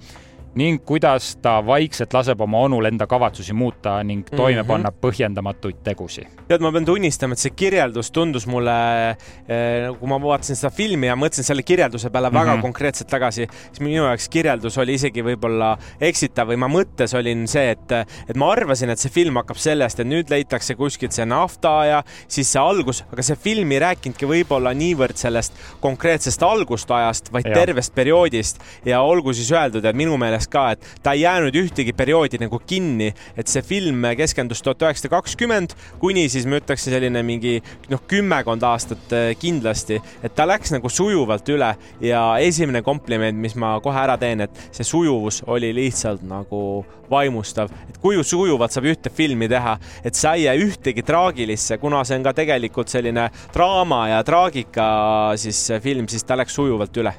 [0.58, 4.66] ning kuidas ta vaikselt laseb oma onul enda kavatsusi muuta ning toime mm -hmm.
[4.66, 6.26] panna põhjendamatuid tegusid.
[6.48, 8.74] tead, ma pean tunnistama, et see kirjeldus tundus mulle
[9.10, 12.40] eh,, kui ma vaatasin seda filmi ja mõtlesin selle kirjelduse peale mm -hmm.
[12.40, 12.62] väga mhm.
[12.62, 17.70] konkreetselt tagasi, siis minu jaoks kirjeldus oli isegi võib-olla eksitav või ma mõttes olin see,
[17.70, 17.92] et,
[18.28, 22.02] et ma arvasin, et see film hakkab sellest, et nüüd leitakse kuskilt see nafta ja
[22.28, 27.54] siis see algus, aga see film ei rääkinudki võib-olla niivõrd sellest konkreetsest algustajast, vaid ja.
[27.54, 31.54] tervest perioodist ja olgu siis öeldud, et minu meelest meelest ka, et ta ei jäänud
[31.54, 36.88] ühtegi perioodi nagu kinni, et see film keskendus tuhat üheksasada kakskümmend kuni siis ma ütleks
[36.88, 42.82] selline mingi noh, kümmekond aastat äh, kindlasti, et ta läks nagu sujuvalt üle ja esimene
[42.82, 48.18] kompliment, mis ma kohe ära teen, et see sujuvus oli lihtsalt nagu vaimustav, et kui
[48.22, 52.36] sujuvalt saab ühte filmi teha, et sa ei jää ühtegi traagilisse, kuna see on ka
[52.38, 57.14] tegelikult selline draama ja traagika siis film, siis ta läks sujuvalt üle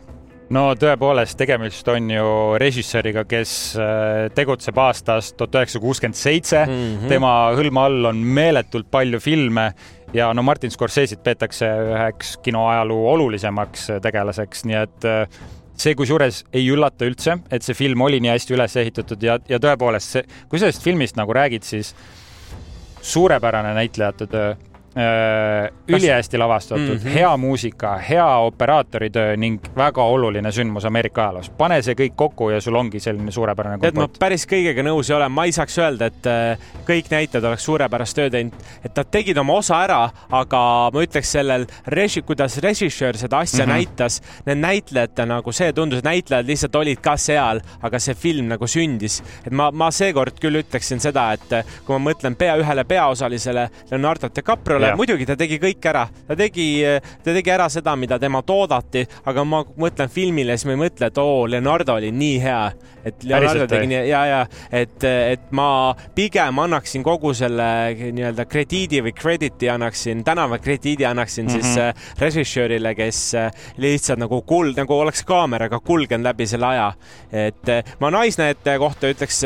[0.52, 2.28] no tõepoolest, tegemist on ju
[2.62, 6.66] režissööriga, kes äh, tegutseb aastast tuhat üheksasada kuuskümmend seitse.
[6.66, 7.08] Mhm.
[7.12, 9.72] tema hõlma all on meeletult palju filme
[10.14, 15.44] ja no Martin Scorsese'it peetakse üheks kinoajaloo olulisemaks tegelaseks, nii et äh,
[15.82, 19.62] see kusjuures ei üllata üldse, et see film oli nii hästi üles ehitatud ja, ja
[19.62, 21.96] tõepoolest see, kui sellest filmist nagu räägid, siis
[23.02, 24.71] suurepärane näitlejate töö Äh,
[25.88, 27.14] ülihästi lavastatud mm, -hmm.
[27.14, 31.50] hea muusika, hea operaatoritöö ning väga oluline sündmus Ameerika ajaloos.
[31.50, 33.96] pane see kõik kokku ja sul ongi selline suurepärane kompott.
[33.96, 37.66] ma päris kõigega nõus ei ole, ma ei saaks öelda, et äh, kõik näitlejad oleks
[37.66, 38.54] suurepärast tööd teinud,
[38.86, 40.62] et nad tegid oma osa ära, aga
[40.94, 43.74] ma ütleks sellel reži-, kuidas režissöör seda asja mm -hmm.
[43.74, 48.48] näitas, need näitlejad nagu see tundus, et näitlejad lihtsalt olid ka seal, aga see film
[48.48, 49.22] nagu sündis.
[49.46, 53.70] et ma, ma seekord küll ütleksin seda, et äh, kui ma mõtlen pea ühele peaosalisele
[53.92, 56.68] Leonardo DiCaprio Leonardo'le, muidugi ta tegi kõik ära, ta tegi,
[57.24, 61.12] ta tegi ära seda, mida temalt oodati, aga ma mõtlen filmile, siis ma ei mõtle,
[61.12, 62.64] et oo, Leonardo oli nii hea,
[63.06, 64.42] et Leonardo Päriselt, tegi nii ja, ja
[64.72, 67.68] et, et ma pigem annaksin kogu selle
[67.98, 71.62] nii-öelda krediidi või credit'i annaksin, tänavakrediidi annaksin mm -hmm.
[71.62, 76.94] siis äh, režissöörile, kes äh, lihtsalt nagu kuld, nagu oleks kaameraga kulgenud läbi selle aja.
[77.32, 79.42] et äh, ma naisnäitaja kohta ütleks,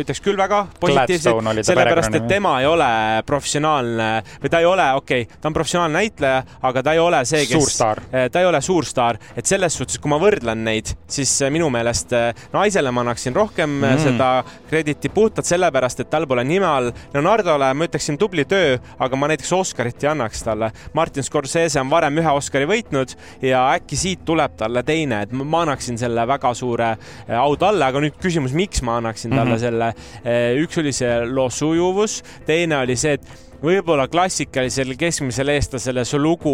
[0.00, 5.22] ütleks küll väga positiivselt, sellepärast et tema ei ole professionaalne või ta ei ole, okei
[5.22, 7.80] okay,, ta on professionaalne näitleja, aga ta ei ole see, kes,
[8.12, 11.70] eh, ta ei ole suurstaar, et selles suhtes, kui ma võrdlen neid, siis eh, minu
[11.72, 14.02] meelest eh, naisele ma annaksin rohkem mm.
[14.04, 14.30] seda
[14.70, 16.92] krediiti puhtalt sellepärast, et tal pole nime all.
[17.14, 20.70] Leonardole ma ütleksin tubli töö, aga ma näiteks Oscarit ei annaks talle.
[20.96, 25.64] Martin Scorsese on varem ühe Oscari võitnud ja äkki siit tuleb talle teine, et ma
[25.64, 26.94] annaksin selle väga suure
[27.40, 29.60] au talle, aga nüüd küsimus, miks ma annaksin talle mm -hmm.
[29.60, 30.62] selle.
[30.62, 36.52] üks oli see loo sujuvus, teine oli see, et võib-olla klassikalisele keskmisele eestlasele see lugu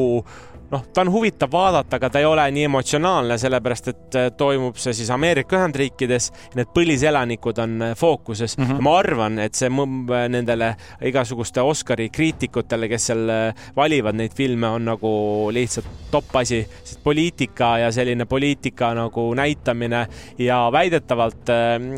[0.71, 4.79] noh, ta on huvitav vaadata, aga ta ei ole nii emotsionaalne, sellepärast et äh, toimub
[4.81, 6.31] see siis Ameerika Ühendriikides.
[6.59, 8.65] Need põliselanikud on äh, fookuses mm.
[8.65, 8.85] -hmm.
[8.85, 13.33] ma arvan, et see äh, nendele igasuguste Oscari kriitikutele, kes seal
[13.77, 15.13] valivad neid filme, on nagu
[15.53, 20.07] lihtsalt top asi, sest poliitika ja selline poliitika nagu näitamine
[20.39, 21.51] ja väidetavalt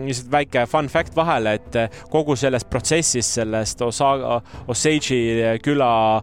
[0.04, 1.78] lihtsalt väike fun fact vahele, et
[2.10, 6.22] kogu sellest protsessist, sellest Osaga, Osage'i küla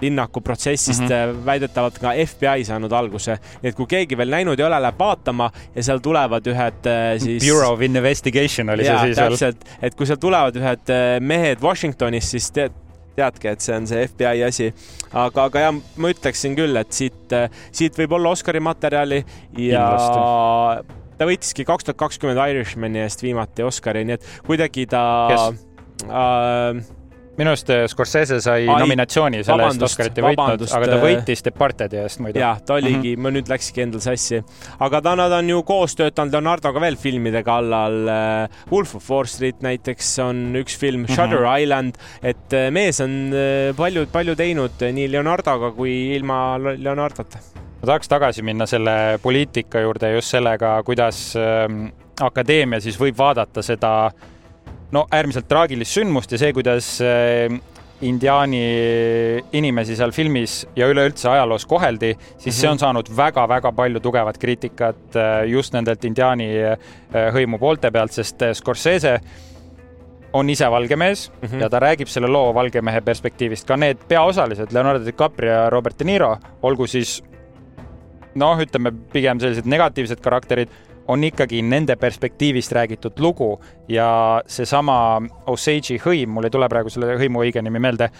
[0.00, 1.44] linnaku protsessist mm -hmm.
[1.46, 3.38] väidetavalt ka FBI saanud alguse.
[3.62, 7.18] nii et kui keegi veel näinud ei ole, läheb vaatama ja seal tulevad ühed äh,
[7.18, 7.44] siis.
[7.44, 9.30] Bureau of Investigation oli ja, see siis veel.
[9.30, 12.72] täpselt, et kui seal tulevad ühed äh, mehed Washingtonist, siis tead
[13.16, 14.70] teadki, et see on see FBI asi.
[15.12, 17.34] aga, aga jah, ma ütleksin küll, et siit,
[17.72, 19.24] siit võib olla Oscari materjali
[19.58, 20.96] ja Kindlasti.
[21.18, 25.66] ta võitiski kaks tuhat kakskümmend Irishmani eest viimati Oscari, nii et kuidagi ta yes.
[26.06, 26.99] äh,
[27.40, 31.04] minu arust äh, Scorsese sai Ai, nominatsiooni selle eest Oscarit ei võitnud, aga ta äh,
[31.04, 32.40] võitis Departedi eest muidu.
[32.42, 33.24] jah, ta oligi mm, -hmm.
[33.24, 34.42] ma nüüd läkski endal sassi.
[34.86, 38.00] aga ta, nad on ju koos töötanud Leonardoga veel filmide kallal.
[38.08, 41.14] Äh, Wolf of Wall Street näiteks on üks film mm, -hmm.
[41.14, 43.32] Shutter Island, et mees on
[43.76, 47.40] palju, palju teinud nii Leonardoga kui ilma Leonardota
[47.80, 51.86] ma tahaks tagasi minna selle poliitika juurde just sellega, kuidas ähm,
[52.20, 54.10] akadeemia siis võib vaadata seda
[54.92, 56.98] no äärmiselt traagilist sündmust ja see, kuidas
[58.00, 58.62] indiaani
[59.52, 62.60] inimesi seal filmis ja üleüldse ajaloos koheldi, siis mm -hmm.
[62.60, 66.48] see on saanud väga-väga palju tugevat kriitikat just nendelt indiaani
[67.12, 69.20] hõimu poolte pealt, sest Scorsese
[70.32, 71.60] on ise valge mees mm -hmm.
[71.60, 73.66] ja ta räägib selle loo valge mehe perspektiivist.
[73.66, 77.22] ka need peaosalised, Leonardo DiCaprio ja Robert De Niro, olgu siis
[78.34, 80.68] noh, ütleme pigem sellised negatiivsed karakterid,
[81.10, 83.50] on ikkagi nende perspektiivist räägitud lugu
[83.88, 85.20] ja seesama
[85.50, 88.10] Osage hõim, mul ei tule praegu selle hõimu õige nimi meelde,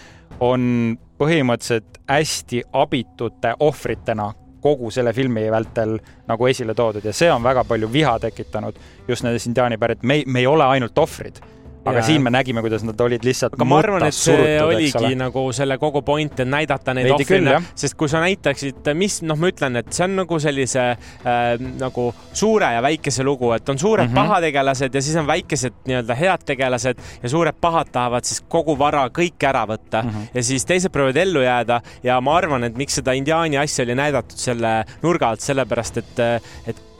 [0.43, 5.95] on põhimõtteliselt hästi abitute ohvritena kogu selle filmi vältel
[6.27, 8.77] nagu esile toodud ja see on väga palju viha tekitanud
[9.07, 11.41] just nendes indiaani pärit, me ei, me ei ole ainult ohvrid
[11.85, 12.03] aga ja.
[12.05, 15.45] siin me nägime, kuidas nad olid lihtsalt aga ma arvan, et see surutud, oligi nagu
[15.55, 19.79] selle kogu point, et näidata neid ohvrina, sest kui sa näitaksid, mis, noh, ma ütlen,
[19.81, 21.39] et see on nagu sellise äh,
[21.81, 24.29] nagu suure ja väikese lugu, et on suured mm -hmm.
[24.29, 29.07] pahategelased ja siis on väikesed nii-öelda head tegelased ja suured pahad tahavad siis kogu vara
[29.07, 30.29] kõik ära võtta mm -hmm.
[30.33, 33.95] ja siis teised proovivad ellu jääda ja ma arvan, et miks seda indiaani asja oli
[33.95, 36.19] näidatud selle nurga alt, sellepärast et,
[36.67, 36.90] et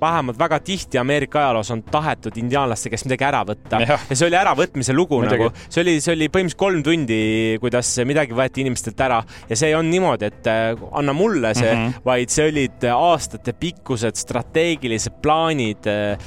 [0.00, 3.98] vähemalt väga tihti Ameerika ajaloos on tahetud indiaanlaste käest midagi ära võtta ja.
[4.10, 5.46] ja see oli äravõtmise lugu midagi.
[5.48, 7.20] nagu, see oli, see oli põhimõtteliselt kolm tundi,
[7.62, 11.84] kuidas midagi võeti inimestelt ära ja see olnud niimoodi, et äh, anna mulle see mm,
[11.84, 12.06] -hmm.
[12.06, 15.86] vaid see olid aastatepikkused strateegilised plaanid.
[15.86, 16.18] Äh,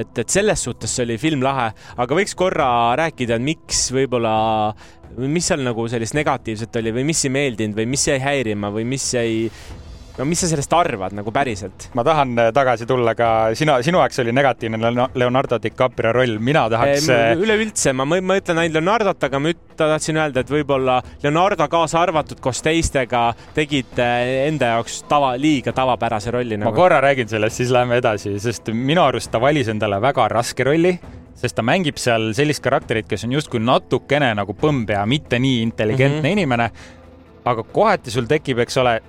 [0.00, 1.68] et, et selles suhtes see oli film lahe,
[2.02, 4.72] aga võiks korra rääkida, miks võib-olla
[5.18, 8.86] mis seal nagu sellist negatiivset oli või mis ei meeldinud või mis jäi häirima või
[8.88, 9.50] mis jäi
[10.20, 11.88] no mis sa sellest arvad nagu päriselt?
[11.96, 16.66] ma tahan äh, tagasi tulla ka, sina, sinu jaoks oli negatiivne Leonardo DiCaprio roll, mina
[16.72, 17.08] tahaks.
[17.14, 22.02] Äh, üleüldse, ma, ma ütlen ainult Leonardot, aga ma tahtsin öelda, et võib-olla Leonardo kaasa
[22.04, 26.70] arvatud koos teistega tegid äh, enda jaoks tava, liiga tavapärase rolli nagu..
[26.70, 30.66] ma korra räägin sellest, siis läheme edasi, sest minu arust ta valis endale väga raske
[30.68, 30.98] rolli
[31.40, 36.20] sest ta mängib seal sellist karakterit, kes on justkui natukene nagu põmbea, mitte nii intelligentne
[36.20, 36.32] mm -hmm.
[36.32, 36.70] inimene.
[37.44, 39.00] aga kohati sul tekib, eks ole,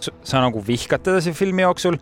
[0.00, 1.98] sa nagu vihkad teda siin filmi jooksul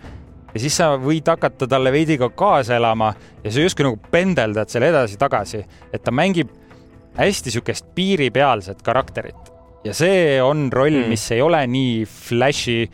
[0.55, 3.13] ja siis sa võid hakata talle veidi ka kaasa elama
[3.45, 6.53] ja sa justkui nagu pendeldad selle edasi-tagasi, et ta mängib
[7.19, 9.53] hästi niisugust piiripealset karakterit
[9.87, 12.89] ja see on roll mm., mis ei ole nii flashy,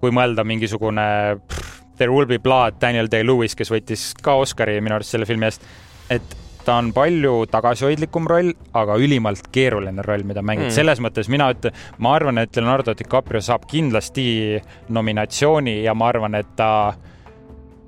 [0.00, 1.08] kui mõelda mingisugune
[1.48, 5.46] pff, There will be blood, Daniel Day-Lewis, kes võitis ka Oscari minu arust selle filmi
[5.46, 5.62] eest,
[6.10, 6.32] et
[6.64, 10.76] ta on palju tagasihoidlikum roll, aga ülimalt keeruline roll, mida mängida mm..
[10.76, 14.26] selles mõttes mina ütlen, ma arvan, et Leonardo DiCaprio saab kindlasti
[14.94, 16.70] nominatsiooni ja ma arvan, et ta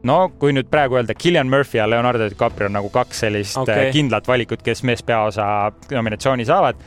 [0.06, 3.90] no kui nüüd praegu öelda, Killian Murphy ja Leonardo DiCaprio on nagu kaks sellist okay.
[3.94, 6.80] kindlat valikut, kes meespeaosa nominatsiooni saavad.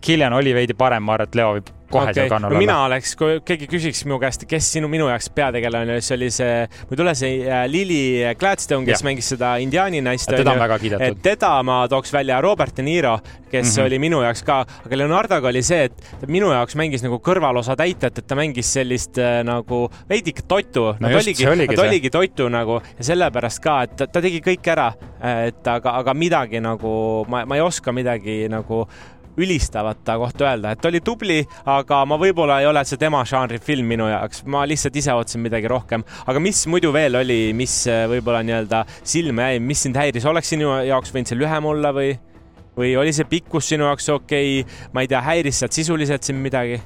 [0.00, 2.28] Killian oli veidi parem, ma arvan, et Leo võib kohe okay.
[2.28, 2.62] kannul no, olla.
[2.62, 6.30] mina oleks, kui keegi küsiks minu käest, kes sinu, minu jaoks peategelane oli, siis oli
[6.34, 9.06] see, mul ei tule see äh, Lily Gladstone, kes ja.
[9.08, 10.30] mängis seda indiaani naist.
[10.30, 11.22] teda on väga kiidetud.
[11.22, 13.16] teda ma tooks välja, Robert De Niro,
[13.50, 13.86] kes mm -hmm.
[13.86, 18.18] oli minu jaoks ka, aga Leonardoga oli see, et minu jaoks mängis nagu kõrvalosa täitjat,
[18.18, 20.96] et ta mängis sellist äh, nagu veidike toitu no.
[21.00, 24.72] Nad oligi, oligi, nad oligi toitu nagu ja sellepärast ka, et ta, ta tegi kõik
[24.72, 24.92] ära,
[25.46, 28.86] et aga, aga midagi nagu ma, ma ei oska midagi nagu
[29.36, 33.58] ülistavat ta kohta öelda, et oli tubli, aga ma võib-olla ei ole see tema žanri
[33.62, 36.04] film minu jaoks, ma lihtsalt ise ootasin midagi rohkem.
[36.26, 40.52] aga mis muidu veel oli, mis äh, võib-olla nii-öelda silma jäi, mis sind häiris, oleks
[40.54, 42.16] sinu jaoks võinud see lühem olla või,
[42.76, 46.42] või oli see pikkus sinu jaoks okei okay?, ma ei tea, häiris sealt sisuliselt sind
[46.42, 46.80] midagi?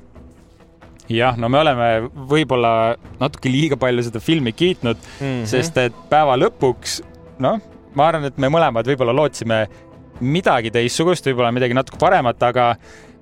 [1.11, 1.89] jah, no me oleme
[2.31, 2.73] võib-olla
[3.21, 5.47] natuke liiga palju seda filmi kiitnud mm, -hmm.
[5.51, 7.01] sest et päeva lõpuks,
[7.43, 7.59] noh,
[7.95, 9.65] ma arvan, et me mõlemad võib-olla lootsime
[10.21, 12.73] midagi teistsugust, võib-olla midagi natuke paremat, aga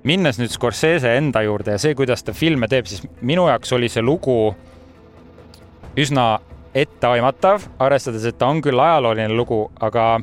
[0.07, 3.89] minnes nüüd Scorsese enda juurde ja see, kuidas ta filme teeb, siis minu jaoks oli
[3.91, 4.53] see lugu
[5.99, 6.27] üsna
[6.77, 10.19] etteaimatav, arvestades, et ta on küll ajalooline lugu, aga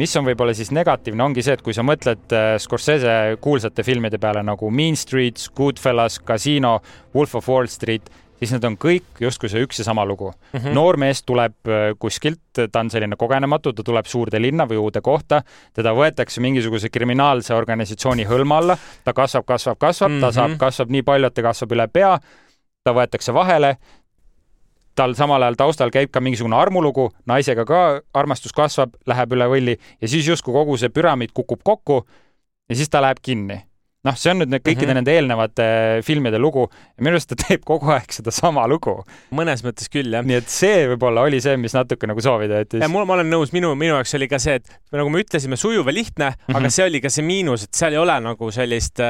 [0.00, 4.20] mis on võib-olla siis negatiivne, ongi see, et kui sa mõtled äh, Scorsese kuulsate filmide
[4.20, 6.78] peale nagu Mean Streets, Goodfellas, Casino,
[7.14, 10.58] Wolf of Wall Street siis need on kõik justkui see üks ja sama lugu mm.
[10.58, 10.74] -hmm.
[10.76, 12.40] noor mees tuleb äh, kuskilt,
[12.72, 15.42] ta on selline kogenematu, ta tuleb suurde linna või uude kohta,
[15.74, 20.20] teda võetakse mingisuguse kriminaalse organisatsiooni hõlma alla, ta kasvab, kasvab, kasvab mm, -hmm.
[20.20, 20.58] ta saab, mhm.
[20.58, 22.18] kasvab nii palju, et ta kasvab üle pea,
[22.84, 23.76] ta võetakse vahele,
[24.96, 29.78] tal samal ajal taustal käib ka mingisugune armulugu, naisega ka armastus kasvab, läheb üle võlli
[30.00, 32.06] ja siis justkui kogu see püramiid kukub kokku
[32.68, 33.60] ja siis ta läheb kinni
[34.06, 35.00] noh, see on nüüd need kõikide mm -hmm.
[35.00, 35.66] nende eelnevate
[36.06, 38.96] filmide lugu ja minu arust ta teeb kogu aeg sedasama lugu.
[39.34, 40.24] mõnes mõttes küll, jah.
[40.24, 42.82] nii et see võib-olla oli see, mis natuke nagu soovida jättis.
[42.82, 45.58] ja mul, ma olen nõus, minu, minu jaoks oli ka see, et nagu me ütlesime,
[45.60, 46.56] sujuv ja lihtne mm, -hmm.
[46.60, 49.02] aga see oli ka see miinus, et seal ei ole nagu sellist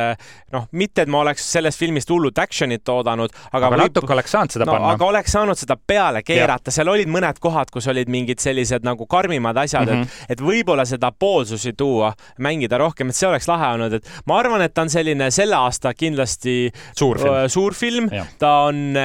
[0.52, 3.82] noh, mitte et ma oleks sellest filmist hullult action'it oodanud, aga, aga võib...
[3.84, 4.92] natuke oleks saanud seda no, panna.
[4.96, 9.06] aga oleks saanud seda peale keerata, seal olid mõned kohad, kus olid mingid sellised nagu
[9.06, 10.02] karmimad asjad mm, -hmm.
[10.02, 10.32] et, mhm.
[10.32, 14.62] et võib-olla seda poolsusi tuua, mängida rohkem, et see oleks lahe olnud, et ma arvan,
[14.62, 16.56] et ta on selline selle aasta kindlasti
[16.96, 18.10] suur film, suur film.
[18.40, 18.96] ta on,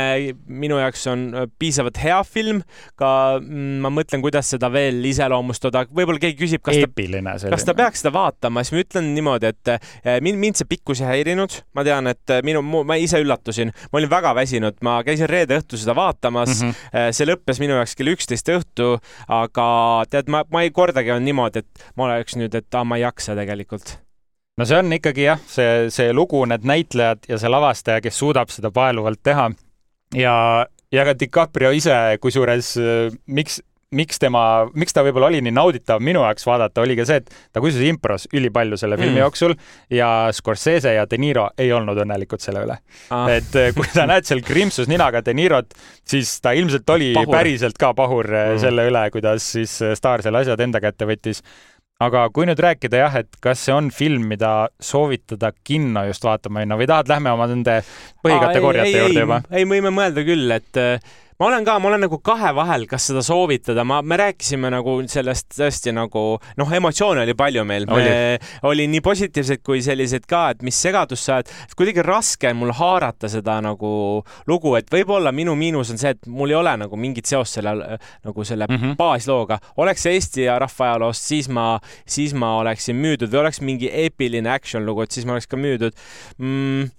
[0.47, 1.25] minu jaoks on
[1.59, 2.61] piisavalt hea film,
[2.99, 7.65] ka mm, ma mõtlen, kuidas seda veel iseloomustada, võib-olla keegi küsib, kas Eepiline ta, kas
[7.67, 9.73] ta peaks seda vaatama, siis ma ütlen niimoodi, et
[10.23, 14.11] mind, mind see pikkus ei häirinud, ma tean, et minu, ma ise üllatusin, ma olin
[14.11, 16.61] väga väsinud, ma käisin reede õhtu seda vaatamas.
[16.61, 17.15] Mm, -hmm.
[17.15, 18.93] see lõppes minu jaoks kell üksteist õhtu,
[19.31, 19.67] aga
[20.11, 23.05] tead, ma, ma ei kordagi olnud niimoodi, et ma oleks nüüd, et aa, ma ei
[23.07, 23.97] jaksa tegelikult
[24.59, 28.53] no see on ikkagi jah, see, see lugu, need näitlejad ja see lavastaja, kes suudab
[28.53, 29.49] seda paeluvalt teha
[30.17, 30.37] ja,
[30.91, 32.73] ja ka DiCaprio ise, kusjuures
[33.31, 33.61] miks,
[33.95, 34.43] miks tema,
[34.77, 37.93] miks ta võib-olla oli nii nauditav minu jaoks vaadata, oli ka see, et ta kusjuures
[37.93, 39.23] impros ülipalju selle filmi mm.
[39.23, 39.55] jooksul
[39.95, 42.77] ja Scorsese ja De Niro ei olnud õnnelikud selle üle
[43.15, 43.31] ah..
[43.31, 45.75] et kui sa näed seal krimpsus ninaga De Nirot,
[46.07, 47.35] siis ta ilmselt oli pahur.
[47.39, 48.63] päriselt ka pahur mm.
[48.63, 51.43] selle üle, kuidas siis staar selle asjad enda kätte võttis
[52.01, 56.63] aga kui nüüd rääkida jah, et kas see on film, mida soovitada kinno just vaatama
[56.63, 57.81] minna või tahad, lähme oma nende
[58.25, 59.41] põhikategooriate juurde juba?
[59.51, 60.81] ei, võime mõelda küll, et
[61.41, 64.93] ma olen ka, ma olen nagu kahe vahel, kas seda soovitada, ma, me rääkisime nagu
[65.09, 66.21] sellest tõesti nagu
[66.59, 67.87] noh, emotsioone oli palju meil,
[68.69, 68.85] oli.
[68.91, 73.31] nii positiivseid kui selliseid ka, et mis segadust sa oled, kuidagi raske on mul haarata
[73.31, 73.91] seda nagu
[74.51, 77.73] lugu, et võib-olla minu miinus on see, et mul ei ole nagu mingit seost selle
[77.73, 78.95] nagu selle mm -hmm.
[79.01, 79.57] baaslooga.
[79.81, 84.49] oleks see Eesti ja rahvaajaloost, siis ma, siis ma oleksin müüdud või oleks mingi eepiline
[84.51, 85.97] action lugu, et siis ma oleks ka müüdud.
[86.37, 86.91] Mm,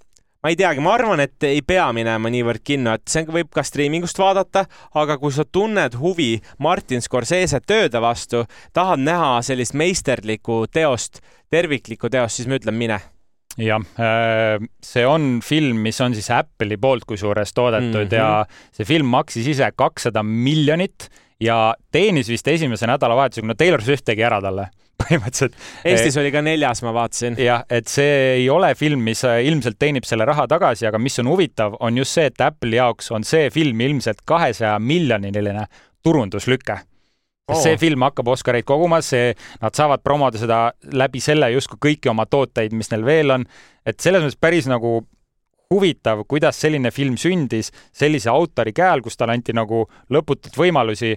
[0.42, 3.62] ma ei teagi, ma arvan, et ei pea minema niivõrd kinno, et see võib ka
[3.66, 4.64] striimingust vaadata,
[4.98, 8.42] aga kui sa tunned huvi Martin Scorsese tööde vastu,
[8.74, 11.22] tahad näha sellist meisterlikku teost,
[11.52, 12.98] terviklikku teost, siis ma ütlen, mine
[13.60, 18.16] jah, äh, see on film, mis on siis Apple'i poolt kusjuures toodetud mm -hmm.
[18.16, 24.04] ja see film maksis ise kakssada miljonit ja teenis vist esimese nädalavahetusega, no Taylor Swift
[24.04, 24.70] tegi ära talle
[25.02, 25.58] põhimõtteliselt.
[25.88, 27.38] Eestis oli ka neljas, ma vaatasin.
[27.42, 31.18] jah, et see ei ole film, mis äh, ilmselt teenib selle raha tagasi, aga mis
[31.22, 35.66] on huvitav, on just see, et Apple'i jaoks on see film ilmselt kahesaja miljoniline
[36.02, 36.80] turunduslüke
[37.50, 37.62] oh..
[37.62, 39.32] see film hakkab Oscareid kogumas, see,
[39.62, 40.60] nad saavad promoda seda
[40.92, 43.46] läbi selle justkui kõiki oma tooteid, mis neil veel on.
[43.86, 45.00] et selles mõttes päris nagu
[45.72, 51.14] huvitav, kuidas selline film sündis sellise autori käel, kus talle anti nagu lõputult võimalusi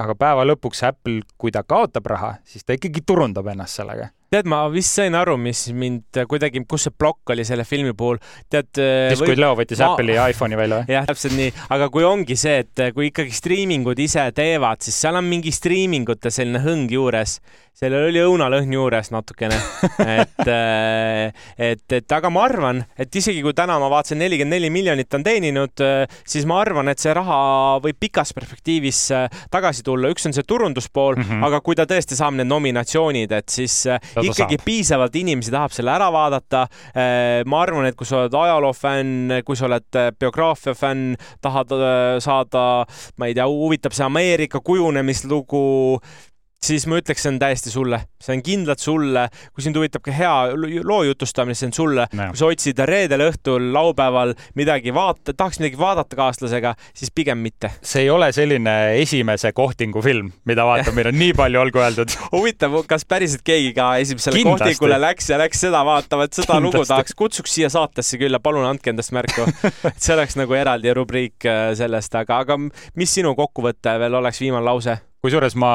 [0.00, 4.48] aga päeva lõpuks Apple, kui ta kaotab raha, siis ta ikkagi turundab ennast sellega tead,
[4.48, 8.20] ma vist sain aru, mis mind kuidagi, kus see plokk oli selle filmi puhul.
[8.52, 8.70] tead.
[8.72, 9.90] Siis, kui Leo võttis ma...
[9.92, 10.94] Apple'i iPhone'i välja või?
[10.96, 15.20] jah, täpselt nii, aga kui ongi see, et kui ikkagi striimingud ise teevad, siis seal
[15.20, 17.40] on mingi striimingute selline hõng juures.
[17.76, 19.58] Sellel oli õunalõhn juures natukene
[20.18, 24.70] et, äh, et, et aga ma arvan, et isegi kui täna ma vaatasin, nelikümmend neli
[24.70, 27.40] miljonit on teeninud, äh, siis ma arvan, et see raha
[27.82, 29.02] võib pikas perspektiivis
[29.52, 30.10] tagasi tulla.
[30.12, 31.46] üks on see turunduspool mm, -hmm.
[31.48, 34.64] aga kui ta tõesti saab need nominatsioonid, et siis ikkagi saab.
[34.64, 36.64] piisavalt inimesi tahab selle ära vaadata.
[36.92, 41.72] Äh, ma arvan, et kui sa oled ajaloofänn, kui sa oled äh, biograafia fänn, tahad
[41.76, 42.84] äh, saada,
[43.16, 45.64] ma ei tea, huvitab see Ameerika kujunemislugu,
[46.62, 49.26] siis ma ütleks, see on täiesti sulle, see on kindlalt sulle.
[49.52, 50.32] kui sind huvitab ka hea
[50.86, 52.28] loo jutustamine, see on sulle no..
[52.32, 57.72] kui sa otsid reedel õhtul, laupäeval midagi vaata, tahaks midagi vaadata kaaslasega, siis pigem mitte.
[57.82, 62.78] see ei ole selline esimese kohtingu film, mida vaatamine on nii palju olgu öeldud huvitav,
[62.90, 64.72] kas päriselt keegi ka esimesele Kindlasti.
[64.72, 66.78] kohtingule läks ja läks seda vaatama, et seda Kindlasti.
[66.78, 69.48] lugu tahaks, kutsuks siia saatesse küll ja palun andke endast märku
[69.90, 74.42] et see oleks nagu eraldi rubriik äh, sellest, aga, aga mis sinu kokkuvõte veel oleks,
[74.42, 75.00] viimane lause?
[75.22, 75.72] Kusjuures ma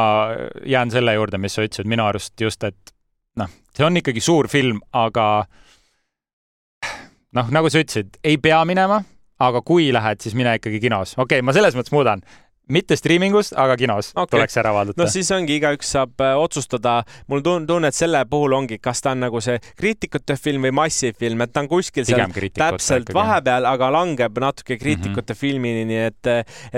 [0.65, 2.93] jään selle juurde, mis sa ütlesid, minu arust just, et
[3.39, 5.45] noh, see on ikkagi suur film, aga
[7.37, 9.01] noh, nagu sa ütlesid, ei pea minema,
[9.39, 11.15] aga kui lähed, siis mine ikkagi kinos.
[11.17, 12.23] okei okay,, ma selles mõttes muudan
[12.67, 14.35] mitte striimingust, aga kinos okay.
[14.35, 14.99] tuleks ära vaadata.
[14.99, 16.97] no siis ongi, igaüks saab äh, otsustada.
[17.31, 20.73] mul tun-, tunne, et selle puhul ongi, kas ta on nagu see kriitikute film või
[20.81, 22.25] massifilm, et ta on kuskil seal
[22.57, 25.39] täpselt vahepeal, aga langeb natuke kriitikute mm -hmm.
[25.39, 26.31] filmini, nii et,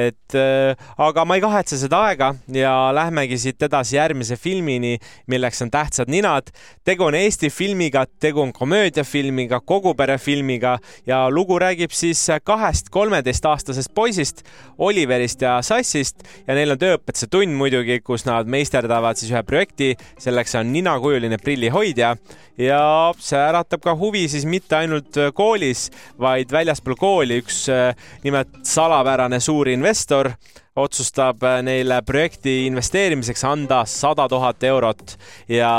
[0.10, 5.62] et äh, aga ma ei kahetse seda aega ja lähmegi siit edasi järgmise filmini, milleks
[5.62, 6.50] on Tähtsad ninad.
[6.84, 14.44] tegu on Eesti filmiga, tegu on komöödiafilmiga, koguperefilmiga ja lugu räägib siis kahest kolmeteistaastasest poisist,
[14.78, 19.44] Oliverist ja Sai klassist ja neil on tööõpetuse tund muidugi, kus nad meisterdavad siis ühe
[19.48, 22.16] projekti, selleks on ninakujuline prillihoidja
[22.60, 22.82] ja
[23.24, 25.88] see äratab ka huvi siis mitte ainult koolis,
[26.20, 27.68] vaid väljaspool kooli üks
[28.26, 30.34] nimelt salapärane suur investor
[30.78, 35.15] otsustab äh, neile projekti investeerimiseks anda sada tuhat eurot.
[35.49, 35.72] Ja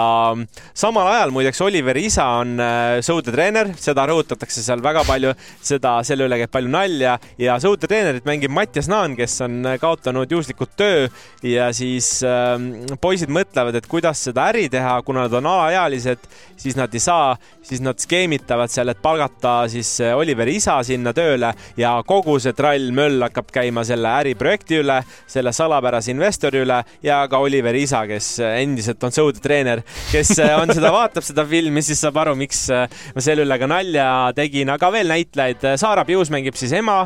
[0.75, 6.27] samal ajal muideks Oliveri isa on äh, sõudetreener, seda rõhutatakse seal väga palju, seda, selle
[6.27, 11.07] üle käib palju nalja ja sõudetreenerit mängib Mattias Naan, kes on äh, kaotanud juhuslikult töö
[11.47, 12.57] ja siis äh,
[13.01, 16.27] poisid mõtlevad, et kuidas seda äri teha, kuna nad on alaealised,
[16.61, 17.35] siis nad ei saa,
[17.65, 23.23] siis nad skeemitavad seal, et palgata siis Oliveri isa sinna tööle ja kogu see trall-möll
[23.29, 24.99] hakkab käima selle äriprojekti üle üle,
[25.31, 30.93] selle salapärase investori üle ja ka Oliveri isa, kes endiselt on sõudetreener, kes on seda,
[30.99, 35.11] vaatab seda filmi, siis saab aru, miks ma selle üle ka nalja tegin, aga veel
[35.11, 35.67] näitlejaid.
[35.81, 37.03] Saara Pius mängib siis ema.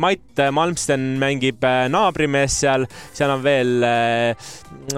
[0.00, 3.74] Mait Malmsten mängib naabrimees seal, seal on veel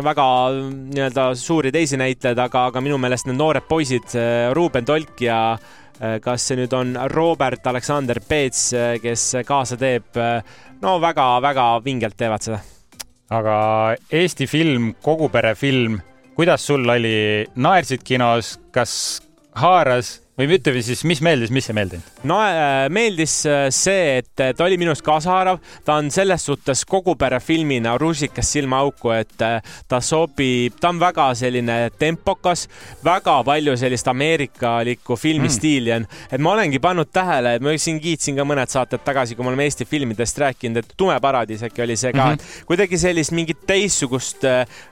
[0.07, 4.17] väga nii-öelda suuri teisi näitlejaid, aga, aga minu meelest need noored poisid,
[4.57, 5.41] Ruuben Tolk ja
[6.23, 8.69] kas see nüüd on Robert Aleksander Peets,
[9.03, 10.19] kes kaasa teeb
[10.83, 12.61] no väga-väga vingelt teevad seda.
[13.31, 13.57] aga
[14.13, 15.97] Eesti film, kogu pere film,
[16.37, 18.93] kuidas sul oli, naersid kinos, kas
[19.57, 22.09] haaras või ütleme siis, mis meeldis, mis ei meeldinud?
[22.29, 26.85] no äh, meeldis äh, see, et ta oli minu arust kaasahaarav, ta on selles suhtes
[26.89, 32.67] kogu pere filmina rusikas silmaauku, et äh, ta sobib, ta on väga selline tempokas,
[33.05, 38.01] väga palju sellist ameerikalikku filmistiili on mm., et ma olengi pannud tähele, et ma siin
[38.03, 41.85] kiitsin ka mõned saated tagasi, kui me oleme Eesti filmidest rääkinud, et Tume paradiis äkki
[41.85, 42.61] oli see ka mm, -hmm.
[42.61, 44.45] et kuidagi sellist mingit teistsugust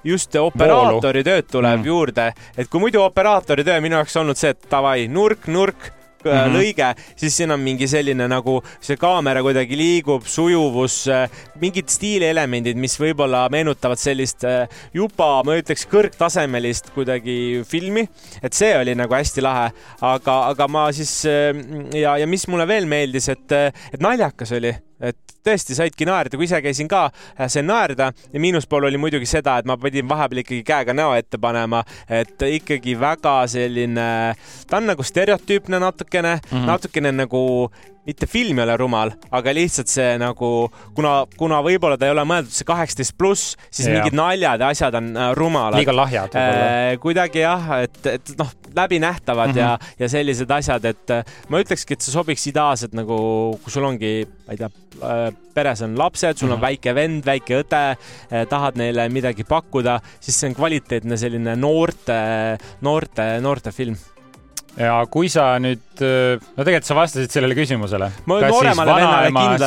[0.05, 1.87] just operaatori tööd tuleb mm -hmm.
[1.87, 5.91] juurde, et kui muidu operaatori töö minu jaoks olnud see, et davai, nurk nurk, nurk
[6.25, 6.55] mm -hmm.
[6.57, 11.31] lõige, siis siin on mingi selline nagu see kaamera kuidagi liigub, sujuvus, äh,
[11.61, 18.09] mingid stiilielemendid, mis võib-olla meenutavad sellist äh, juba, ma ütleks, kõrgtasemelist kuidagi filmi.
[18.43, 19.71] et see oli nagu hästi lahe,
[20.01, 21.25] aga, aga ma siis
[21.95, 23.53] ja, ja mis mulle veel meeldis, et,
[23.93, 24.73] et naljakas oli
[25.11, 28.11] et tõesti saidki naerda, kui ise käisin ka, äh, sain naerda.
[28.33, 32.43] Ja miinuspool oli muidugi seda, et ma pidin vahepeal ikkagi käega näo ette panema, et
[32.49, 34.09] ikkagi väga selline,
[34.71, 36.39] ta on nagu stereotüüpne natukene.
[36.39, 36.67] Mm, -hmm.
[36.67, 37.45] natukene nagu
[38.07, 40.51] mitte film ei ole rumal, aga lihtsalt see nagu,
[40.97, 43.97] kuna, kuna võib-olla ta ei ole mõeldud see kaheksateist pluss, siis ja.
[43.97, 45.79] mingid naljad ja asjad on äh, rumalad.
[45.81, 46.95] liiga lahjad äh,.
[47.03, 49.61] kuidagi jah, et, et noh, läbinähtavad mm -hmm.
[49.65, 53.17] ja, ja sellised asjad, et äh, ma ütlekski, et see sobiks ideaalselt nagu,
[53.65, 54.73] kui sul ongi, ma ei tea
[55.55, 56.55] peres on lapsed, sul mm -hmm.
[56.55, 56.67] on mhm.
[56.67, 57.85] väike vend, väike õde
[58.49, 63.97] tahad neile midagi pakkuda, siis see on kvaliteetne selline noorte, noorte, noorte film
[64.79, 68.09] ja kui sa nüüd, no tegelikult sa vastasid sellele küsimusele.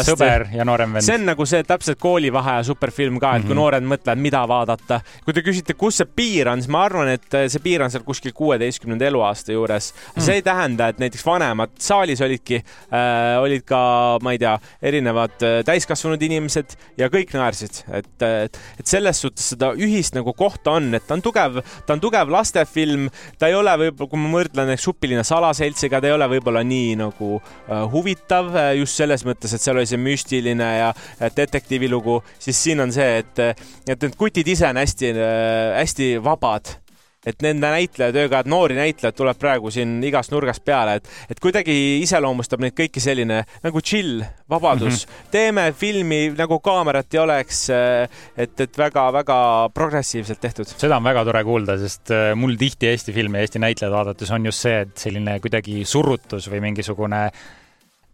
[0.08, 1.06] sõber ja noorem vend?
[1.08, 3.48] see on nagu see täpselt koolivaheaja superfilm ka, et mm -hmm.
[3.48, 3.62] kui mhm.
[3.62, 5.00] noored mõtlevad, mida vaadata.
[5.26, 8.04] kui te küsite, kus see piir on, siis ma arvan, et see piir on seal
[8.04, 10.12] kuskil kuueteistkümnenda eluaasta juures mm.
[10.12, 10.26] -hmm.
[10.26, 15.40] see ei tähenda, et näiteks vanemad saalis olidki äh,, olid ka, ma ei tea, erinevad
[15.42, 20.72] äh, täiskasvanud inimesed ja kõik naersid, et, et, et selles suhtes seda ühist nagu kohta
[20.72, 24.34] on, et ta on tugev, ta on tugev lastefilm, ta ei ole võib-olla, kui ma
[24.36, 29.24] võrdlen näiteks grupiline salaseltsiga, ta ei ole võib-olla nii nagu äh, huvitav äh, just selles
[29.26, 30.94] mõttes, et seal oli see müstiline ja
[31.36, 33.40] detektiivilugu, siis siin on see, et,
[33.88, 36.87] et need kutid ise on hästi äh,, hästi vabad
[37.26, 41.76] et nende näitlejatööga, et noori näitlejaid tuleb praegu siin igast nurgast peale, et, et kuidagi
[42.04, 45.12] iseloomustab neid kõiki selline nagu chill, vabadus mm.
[45.12, 45.30] -hmm.
[45.34, 49.40] teeme filmi nagu kaamerat ei oleks, et, et väga-väga
[49.74, 50.66] progressiivselt tehtud.
[50.78, 54.46] seda on väga tore kuulda, sest äh, mul tihti Eesti filme, Eesti näitlejaid vaadates on
[54.46, 57.32] just see, et selline kuidagi surutus või mingisugune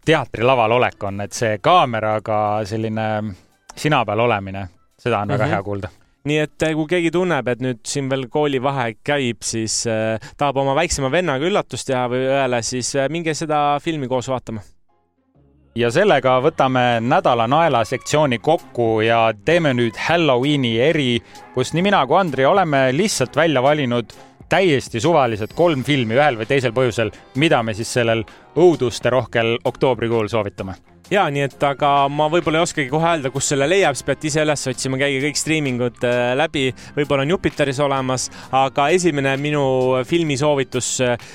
[0.04, 3.34] teatrilaval olek on, et see kaameraga selline
[3.76, 5.38] sina peal olemine, seda on mm -hmm.
[5.38, 5.52] väga mhm.
[5.52, 5.88] hea kuulda
[6.28, 10.62] nii et eh, kui keegi tunneb, et nüüd siin veel koolivaheaeg käib, siis äh, tahab
[10.62, 14.64] oma väiksema vennaga üllatust teha või õele, siis äh, minge seda filmi koos vaatama.
[15.76, 21.20] ja sellega võtame nädala naela sektsiooni kokku ja teeme nüüd Halloweeni eri,
[21.54, 24.16] kus nii mina kui Andri oleme lihtsalt välja valinud
[24.48, 28.24] täiesti suvalised kolm filmi ühel või teisel põhjusel, mida me siis sellel
[28.56, 33.68] õudusterohkel oktoobrikuul soovitame ja nii et, aga ma võib-olla ei oskagi kohe öelda, kus selle
[33.68, 38.28] leiab, siis peate ise üles otsima, käige kõik striimingud äh, läbi, võib-olla on Jupiteris olemas,
[38.54, 39.64] aga esimene minu
[40.08, 41.28] filmisoovitus äh,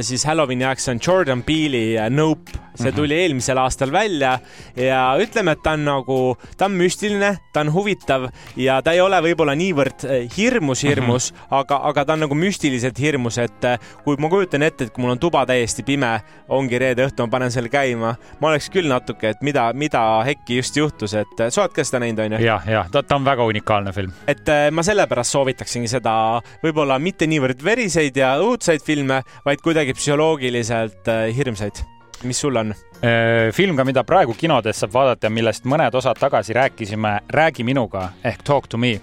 [0.00, 3.22] siis Halloweeni ajaks on Jordan Peele'i Nope see tuli mm -hmm.
[3.22, 4.38] eelmisel aastal välja
[4.76, 9.00] ja ütleme, et ta on nagu, ta on müstiline, ta on huvitav ja ta ei
[9.00, 11.46] ole võib-olla niivõrd eh, hirmus, hirmus mm, -hmm.
[11.50, 13.66] aga, aga ta on nagu müstiliselt hirmus, et
[14.04, 17.28] kui ma kujutan ette, et kui mul on tuba täiesti pime, ongi reede õhtu, ma
[17.28, 21.62] panen selle käima, ma oleks küll natuke, et mida, mida hekki just juhtus, et sa
[21.62, 22.44] oled ka seda näinud, onju?
[22.44, 24.12] jah, jah, ta, ta on väga unikaalne film.
[24.26, 31.08] et ma sellepärast soovitaksingi seda võib-olla mitte niivõrd veriseid ja õudsaid filme, vaid kuidagi psühholoogiliselt
[31.36, 31.84] hirmsaid
[32.22, 32.74] mis sul on?
[33.02, 38.08] Äh, film ka, mida praegu kinodes saab vaadata millest mõned osad tagasi rääkisime, Räägi minuga
[38.24, 38.98] ehk Talk to me.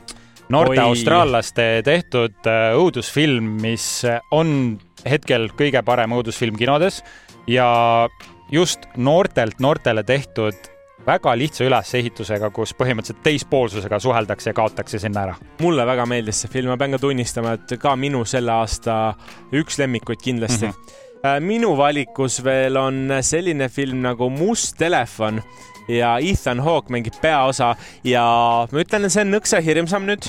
[0.49, 0.83] noorte Oi.
[0.83, 7.01] austraallaste tehtud äh, õudusfilm, mis on hetkel kõige parem õudusfilm kinodes
[7.47, 8.07] ja
[8.51, 10.74] just noortelt noortele tehtud
[11.05, 15.35] väga lihtsa ülesehitusega, kus põhimõtteliselt teispoolsusega suheldakse ja kaotakse sinna ära.
[15.61, 19.15] mulle väga meeldis see film, ma pean ka tunnistama, et ka minu selle aasta
[19.53, 20.71] üks lemmikuid kindlasti mm.
[20.71, 21.01] -hmm
[21.41, 25.41] minu valikus veel on selline film nagu Must telefon
[25.87, 28.25] ja Ethan Hawke mängib peaosa ja
[28.71, 30.27] ma ütlen, et see on nõksa hirmsam nüüd,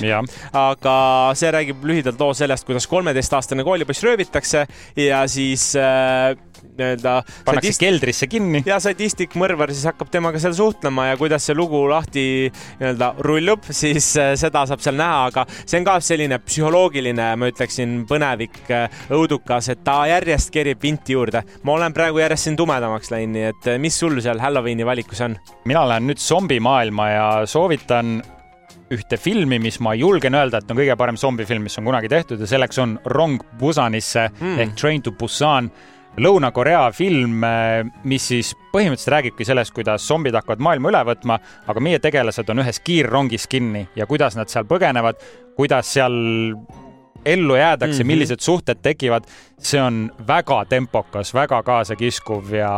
[0.53, 0.97] aga
[1.37, 4.65] see räägib lühidalt loo sellest, kuidas kolmeteistaastane koolipoiss röövitakse
[5.01, 6.37] ja siis äh,
[6.77, 7.13] nii-öelda.
[7.45, 7.83] pannakse sadist...
[7.83, 8.63] keldrisse kinni.
[8.67, 12.25] ja sadistik mõrvar siis hakkab temaga seal suhtlema ja kuidas see lugu lahti
[12.79, 17.51] nii-öelda rullub, siis äh, seda saab seal näha, aga see on ka selline psühholoogiline, ma
[17.51, 21.43] ütleksin, põnevik, äh, õudukas, et ta järjest kerib vinti juurde.
[21.63, 25.21] ma olen praegu järjest siin tumedamaks läinud, nii et äh, mis sul seal Halloweeni valikus
[25.25, 25.37] on?
[25.67, 28.19] mina lähen nüüd zombimaailma ja soovitan
[28.93, 32.39] ühte filmi, mis ma julgen öelda, et on kõige parem zombifilm, mis on kunagi tehtud
[32.39, 34.59] ja selleks on Rong Busanisse mm.
[34.63, 35.69] ehk Train to Busan
[36.17, 41.37] Lõuna-Korea film, eh, mis siis põhimõtteliselt räägibki sellest, kuidas zombid hakkavad maailma üle võtma,
[41.69, 45.21] aga meie tegelased on ühes kiirrongis kinni ja kuidas nad seal põgenevad,
[45.57, 46.17] kuidas seal
[47.25, 48.07] ellu jäädakse mm, -hmm.
[48.07, 52.71] millised suhted tekivad, see on väga tempokas, väga kaasakiskuv ja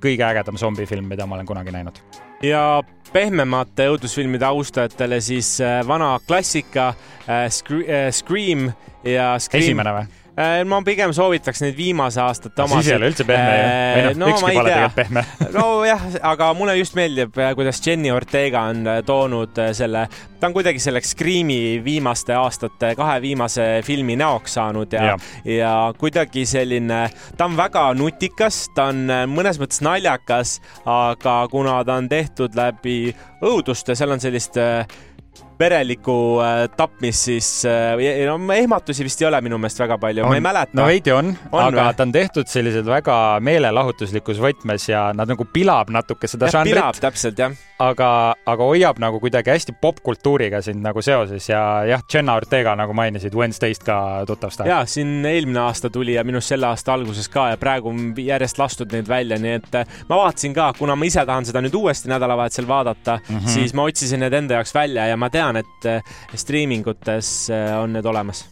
[0.00, 2.00] kõige ägedam zombifilm, mida ma olen kunagi näinud.
[2.42, 7.50] ja pehmemate õudusfilmide austajatele siis eh, vana klassika äh,
[8.10, 8.72] Scream
[9.04, 9.62] ja Scream.
[9.62, 10.21] esimene või?
[10.32, 12.86] Äh, ma pigem soovitaks neid viimase aastate omasid.
[12.86, 13.64] siis ei ole üldse pehme ju.
[13.66, 15.24] või noh, äh, no, pole tegelikult pehme.
[15.58, 20.06] nojah, aga mulle just meeldib, äh, kuidas Jenny Ortega on toonud selle,
[20.40, 25.20] ta on kuidagi selleks Scream'i viimaste aastate kahe viimase filmi näoks saanud ja, ja.,
[25.58, 27.02] ja kuidagi selline,
[27.36, 33.02] ta on väga nutikas, ta on mõnes mõttes naljakas, aga kuna ta on tehtud läbi
[33.44, 34.86] õuduste, seal on sellist äh,
[35.62, 40.38] verelikku äh, tapmist, siis äh, no ehmatusi vist ei ole minu meelest väga palju, ma
[40.38, 40.76] ei mäleta.
[40.78, 41.96] no veidi on, on, aga või?
[41.98, 46.74] ta on tehtud sellised väga meelelahutuslikus võtmes ja nad nagu pilab natuke seda žanrit.
[46.74, 47.54] pilab täpselt jah.
[47.82, 48.10] aga,
[48.46, 53.34] aga hoiab nagu kuidagi hästi popkultuuriga sind nagu seoses ja jah, Jenna Ortega, nagu mainisid,
[53.36, 53.98] Wednesday'st ka
[54.28, 54.70] tuttav staar.
[54.70, 58.12] ja siin eelmine aasta tuli ja minu arust selle aasta alguses ka ja praegu on
[58.18, 61.62] järjest lastud neid välja, nii et äh, ma vaatasin ka, kuna ma ise tahan seda
[61.64, 63.54] nüüd uuesti nädalavahetusel vaadata mm, -hmm.
[63.54, 67.74] siis ma otsisin need enda jaoks välja ja ma tean, tean, et eh, striimingutes eh,
[67.78, 68.46] on need olemas.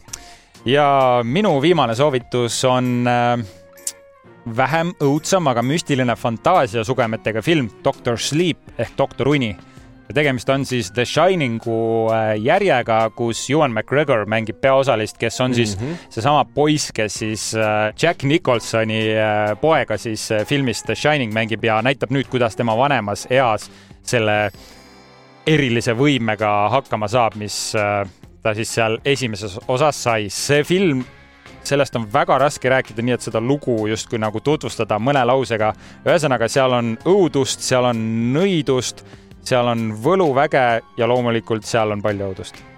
[0.65, 3.41] ja minu viimane soovitus on eh,
[4.57, 9.55] vähem õudsam, aga müstiline fantaasiasugemetega film Doctor Sleep ehk Doktor Uni
[10.11, 12.09] tegemist on siis The Shiningu
[12.43, 16.01] järjega, kus Ewan McGregor mängib peaosalist, kes on siis mm -hmm.
[16.09, 17.53] seesama poiss, kes siis
[18.01, 19.05] Jack Nicholsoni
[19.61, 23.71] poega siis filmis The Shining mängib ja näitab nüüd, kuidas tema vanemas eas
[24.03, 24.51] selle
[25.47, 28.03] erilise võimega hakkama saab, mis äh,
[28.43, 30.29] ta siis seal esimeses osas sai.
[30.29, 31.03] see film,
[31.63, 35.73] sellest on väga raske rääkida nii, et seda lugu justkui nagu tutvustada mõne lausega.
[36.05, 38.01] ühesõnaga, seal on õudust, seal on
[38.33, 39.05] nõidust,
[39.41, 40.67] seal on võluväge
[40.97, 42.70] ja loomulikult seal on palju õudust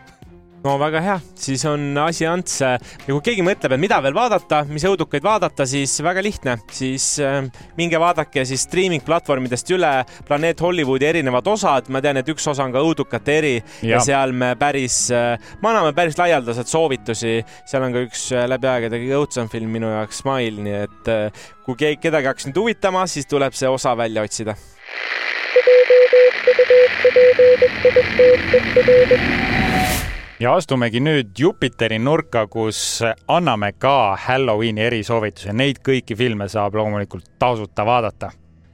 [0.64, 2.60] no väga hea, siis on asi ants.
[2.64, 2.78] ja
[3.10, 7.42] kui keegi mõtleb, et mida veel vaadata, mis õudukaid vaadata, siis väga lihtne, siis äh,
[7.78, 9.92] minge vaadake siis streaming platvormidest üle
[10.28, 11.90] Planeet Hollywoodi erinevad osad.
[11.94, 15.52] ma tean, et üks osa on ka õudukate eri ja, ja seal me päris äh,,
[15.62, 17.42] me anname päris laialdaselt soovitusi.
[17.70, 21.12] seal on ka üks äh, läbi aegade kõige õudsam film minu jaoks, Smile, nii et
[21.12, 24.56] äh, kui keegi, kedagi hakkas nüüd huvitama, siis tuleb see osa välja otsida
[30.40, 35.54] ja astumegi nüüd Jupiteri nurka, kus anname ka Halloweeni erisoovituse.
[35.54, 38.32] Neid kõiki filme saab loomulikult tasuta vaadata.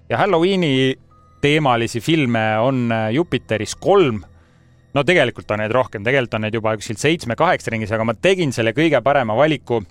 [0.10, 0.96] ja Halloweeni
[1.42, 4.24] teemalisi filme on Jupiteris kolm.
[4.94, 8.52] no tegelikult on neid rohkem, tegelikult on neid juba kuskil seitsme-kaheksa ringis, aga ma tegin
[8.52, 9.84] selle kõige parema valiku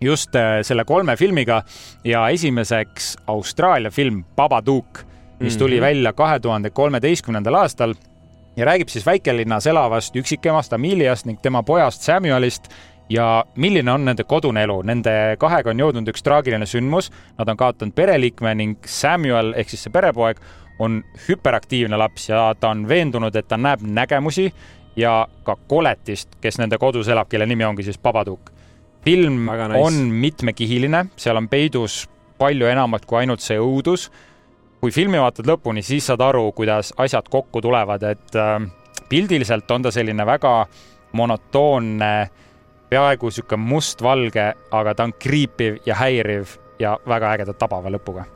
[0.00, 1.62] just äh, selle kolme filmiga
[2.04, 5.04] ja esimeseks Austraalia film Babadook,
[5.40, 5.86] mis tuli mm -hmm.
[5.86, 7.94] välja kahe tuhande kolmeteistkümnendal aastal
[8.56, 12.70] ja räägib siis väikelinnas elavast üksikemast Ameliast ning tema pojast Samuelist,
[13.08, 14.80] ja milline on nende kodune elu.
[14.86, 19.86] Nende kahega on jõudnud üks traagiline sündmus, nad on kaotanud pereliikme ning Samuel ehk siis
[19.86, 20.40] see perepoeg
[20.82, 24.50] on hüperaktiivne laps ja ta on veendunud, et ta näeb nägemusi
[24.96, 28.52] ja ka koletist, kes nende kodus elab, kelle nimi ongi siis Babadook.
[29.04, 29.78] film nice.
[29.78, 34.10] on mitmekihiline, seal on peidus palju enamat kui ainult see õudus.
[34.80, 38.60] Kui filmi vaatad lõpuni, siis saad aru, kuidas asjad kokku tulevad, et äh,
[39.08, 40.58] pildiliselt on ta selline väga
[41.16, 42.12] monotoonne
[42.90, 48.26] peaaegu sihuke mustvalge, aga ta on kriipiv ja häiriv ja väga ägeda tabava lõpuga.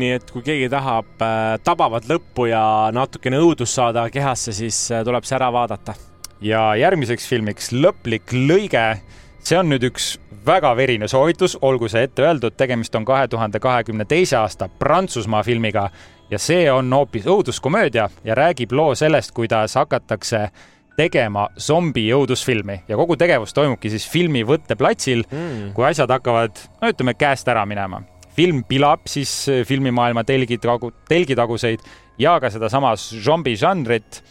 [0.00, 2.62] nii et kui keegi tahab äh, tabavat lõppu ja
[2.94, 5.94] natukene õudust saada kehasse, siis äh, tuleb see ära vaadata.
[6.40, 9.00] ja järgmiseks filmiks Lõplik lõige.
[9.44, 10.14] See on nüüd üks
[10.46, 15.42] väga verine soovitus, olgu see ette öeldud, tegemist on kahe tuhande kahekümne teise aasta Prantsusmaa
[15.42, 15.90] filmiga
[16.30, 20.48] ja see on hoopis õuduskomöödia ja räägib loo sellest, kuidas hakatakse
[20.96, 26.90] tegema zombi õudusfilmi ja kogu tegevus toimubki siis filmi võtteplatsil mm., kui asjad hakkavad, no
[26.92, 28.02] ütleme, käest ära minema.
[28.36, 31.80] film pilab siis äh, filmimaailma telgitagu, telgitaguseid
[32.18, 34.22] ja ka sedasama zombi žanrit.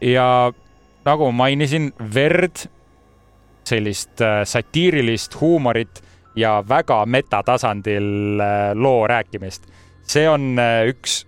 [0.00, 0.52] ja
[1.04, 2.66] nagu mainisin, verd,
[3.68, 6.02] sellist äh, satiirilist huumorit
[6.36, 9.68] ja väga metatasandil äh, loo rääkimist.
[10.02, 10.58] see on
[10.88, 11.22] üks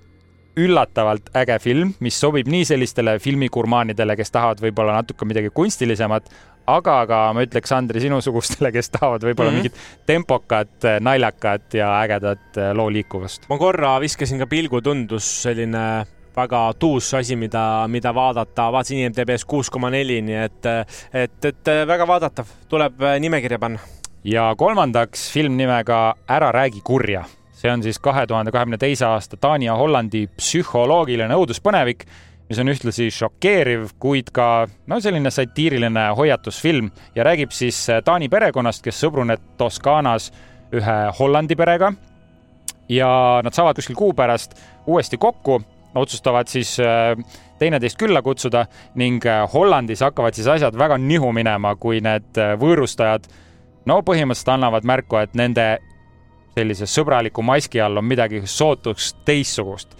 [0.58, 6.28] üllatavalt äge film, mis sobib nii sellistele filmigurmaanidele, kes tahavad võib-olla natuke midagi kunstilisemat,
[6.70, 9.74] aga ka ma ütleks, Andri, sinusugustele, kes tahavad võib-olla mm -hmm.
[9.74, 13.48] mingit tempokat, naljakat ja ägedat äh, loo liikuvust.
[13.48, 16.06] ma korra viskasin ka pilgu, tundus selline
[16.36, 20.68] väga tuus asi, mida, mida vaadata, vaatasin IMDB-s kuus koma neli, nii et,
[21.12, 23.78] et, et väga vaadatav, tuleb äh, nimekirja panna.
[24.24, 27.24] ja kolmandaks film nimega Ära räägi kurja.
[27.52, 32.02] See on siis kahe tuhande kahekümne teise aasta Taani ja Hollandi psühholoogiline õuduspõnevik,
[32.48, 36.90] mis on ühtlasi šokeeriv, kuid ka no selline satiiriline hoiatusfilm.
[37.14, 40.32] Ja räägib siis Taani perekonnast, kes sõbruneb Toskaanas
[40.74, 41.92] ühe Hollandi perega.
[42.88, 45.62] ja nad saavad kuskil kuu pärast uuesti kokku,
[45.94, 47.14] otsustavad siis äh,
[47.58, 48.66] teineteist külla kutsuda
[49.00, 53.28] ning äh, Hollandis hakkavad siis asjad väga nihu minema, kui need äh, võõrustajad
[53.86, 55.68] no põhimõtteliselt annavad märku, et nende
[56.54, 59.94] sellise sõbraliku maski all on midagi sootuks teistsugust.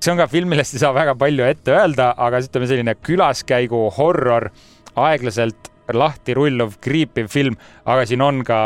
[0.00, 3.86] see on ka film, millest ei saa väga palju ette öelda, aga ütleme, selline külaskäigu
[3.96, 4.50] horror,
[4.96, 8.58] aeglaselt lahti rulluv, kriipiv film, aga siin on ka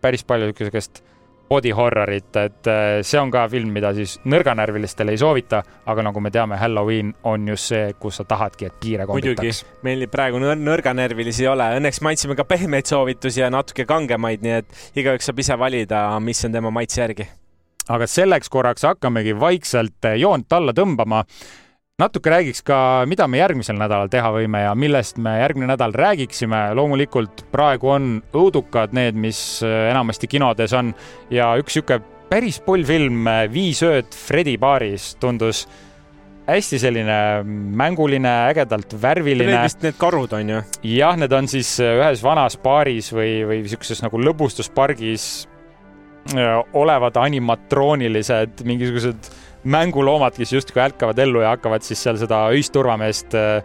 [0.00, 1.02] päris palju niisugust
[1.50, 6.22] body horrorit, et äh, see on ka film, mida siis nõrganärvilistele ei soovita, aga nagu
[6.22, 9.64] me teame, Halloween on just see, kus sa tahadki, et piire kombitaks.
[9.86, 14.46] meil praegu nõr nõrganärvilisi ei ole, õnneks me andsime ka pehmeid soovitusi ja natuke kangemaid,
[14.46, 17.26] nii et igaüks saab ise valida, mis on tema maitse järgi.
[17.90, 21.24] aga selleks korraks hakkamegi vaikselt joont alla tõmbama
[22.00, 22.78] natuke räägiks ka,
[23.10, 26.70] mida me järgmisel nädalal teha võime ja millest me järgmine nädal räägiksime.
[26.76, 30.94] loomulikult praegu on õudukad need, mis äh, enamasti kinodes on
[31.30, 35.66] ja üks niisugune päris pull film, äh, Viis ööd Fredi baaris tundus
[36.50, 37.18] hästi selline
[37.78, 39.52] mänguline, ägedalt värviline.
[39.52, 40.62] Need vist need karud on ju?
[40.96, 45.30] jah, need on siis äh, ühes vanas baaris või, või niisuguses nagu lõbustuspargis
[46.76, 49.30] olevad animatroonilised mingisugused
[49.64, 53.62] mänguloomad, kes justkui ärkavad ellu ja hakkavad siis seal seda öist turvameest äh,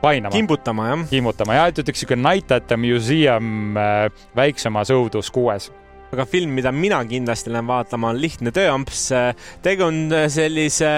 [0.00, 0.32] painama.
[0.32, 1.06] kimbutama, jah.
[1.10, 5.70] kimbutama ja et ütleks niisugune Night at the Museum äh, väiksemas õudus kuues
[6.14, 9.08] aga film, mida mina kindlasti lähen vaatama, on Lihtne tööamps.
[9.62, 10.92] tegu on sellise,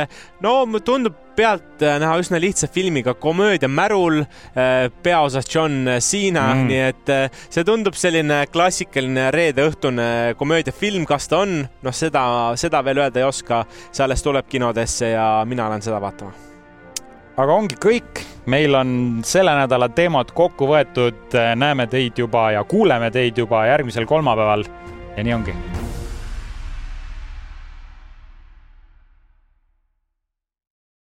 [0.45, 4.23] no tundub pealtnäha üsna lihtsa filmiga, komöödia Märul,
[5.03, 7.13] peaosas John Cena mm., nii et
[7.53, 10.09] see tundub selline klassikaline reedeõhtune
[10.41, 12.25] komöödiafilm, kas ta on, noh, seda,
[12.57, 16.47] seda veel öelda ei oska, see alles tuleb kinodesse ja mina lähen seda vaatama.
[17.37, 18.91] Aga ongi kõik, meil on
[19.29, 24.65] selle nädala teemad kokku võetud, näeme teid juba ja kuuleme teid juba järgmisel kolmapäeval
[25.17, 25.55] ja nii ongi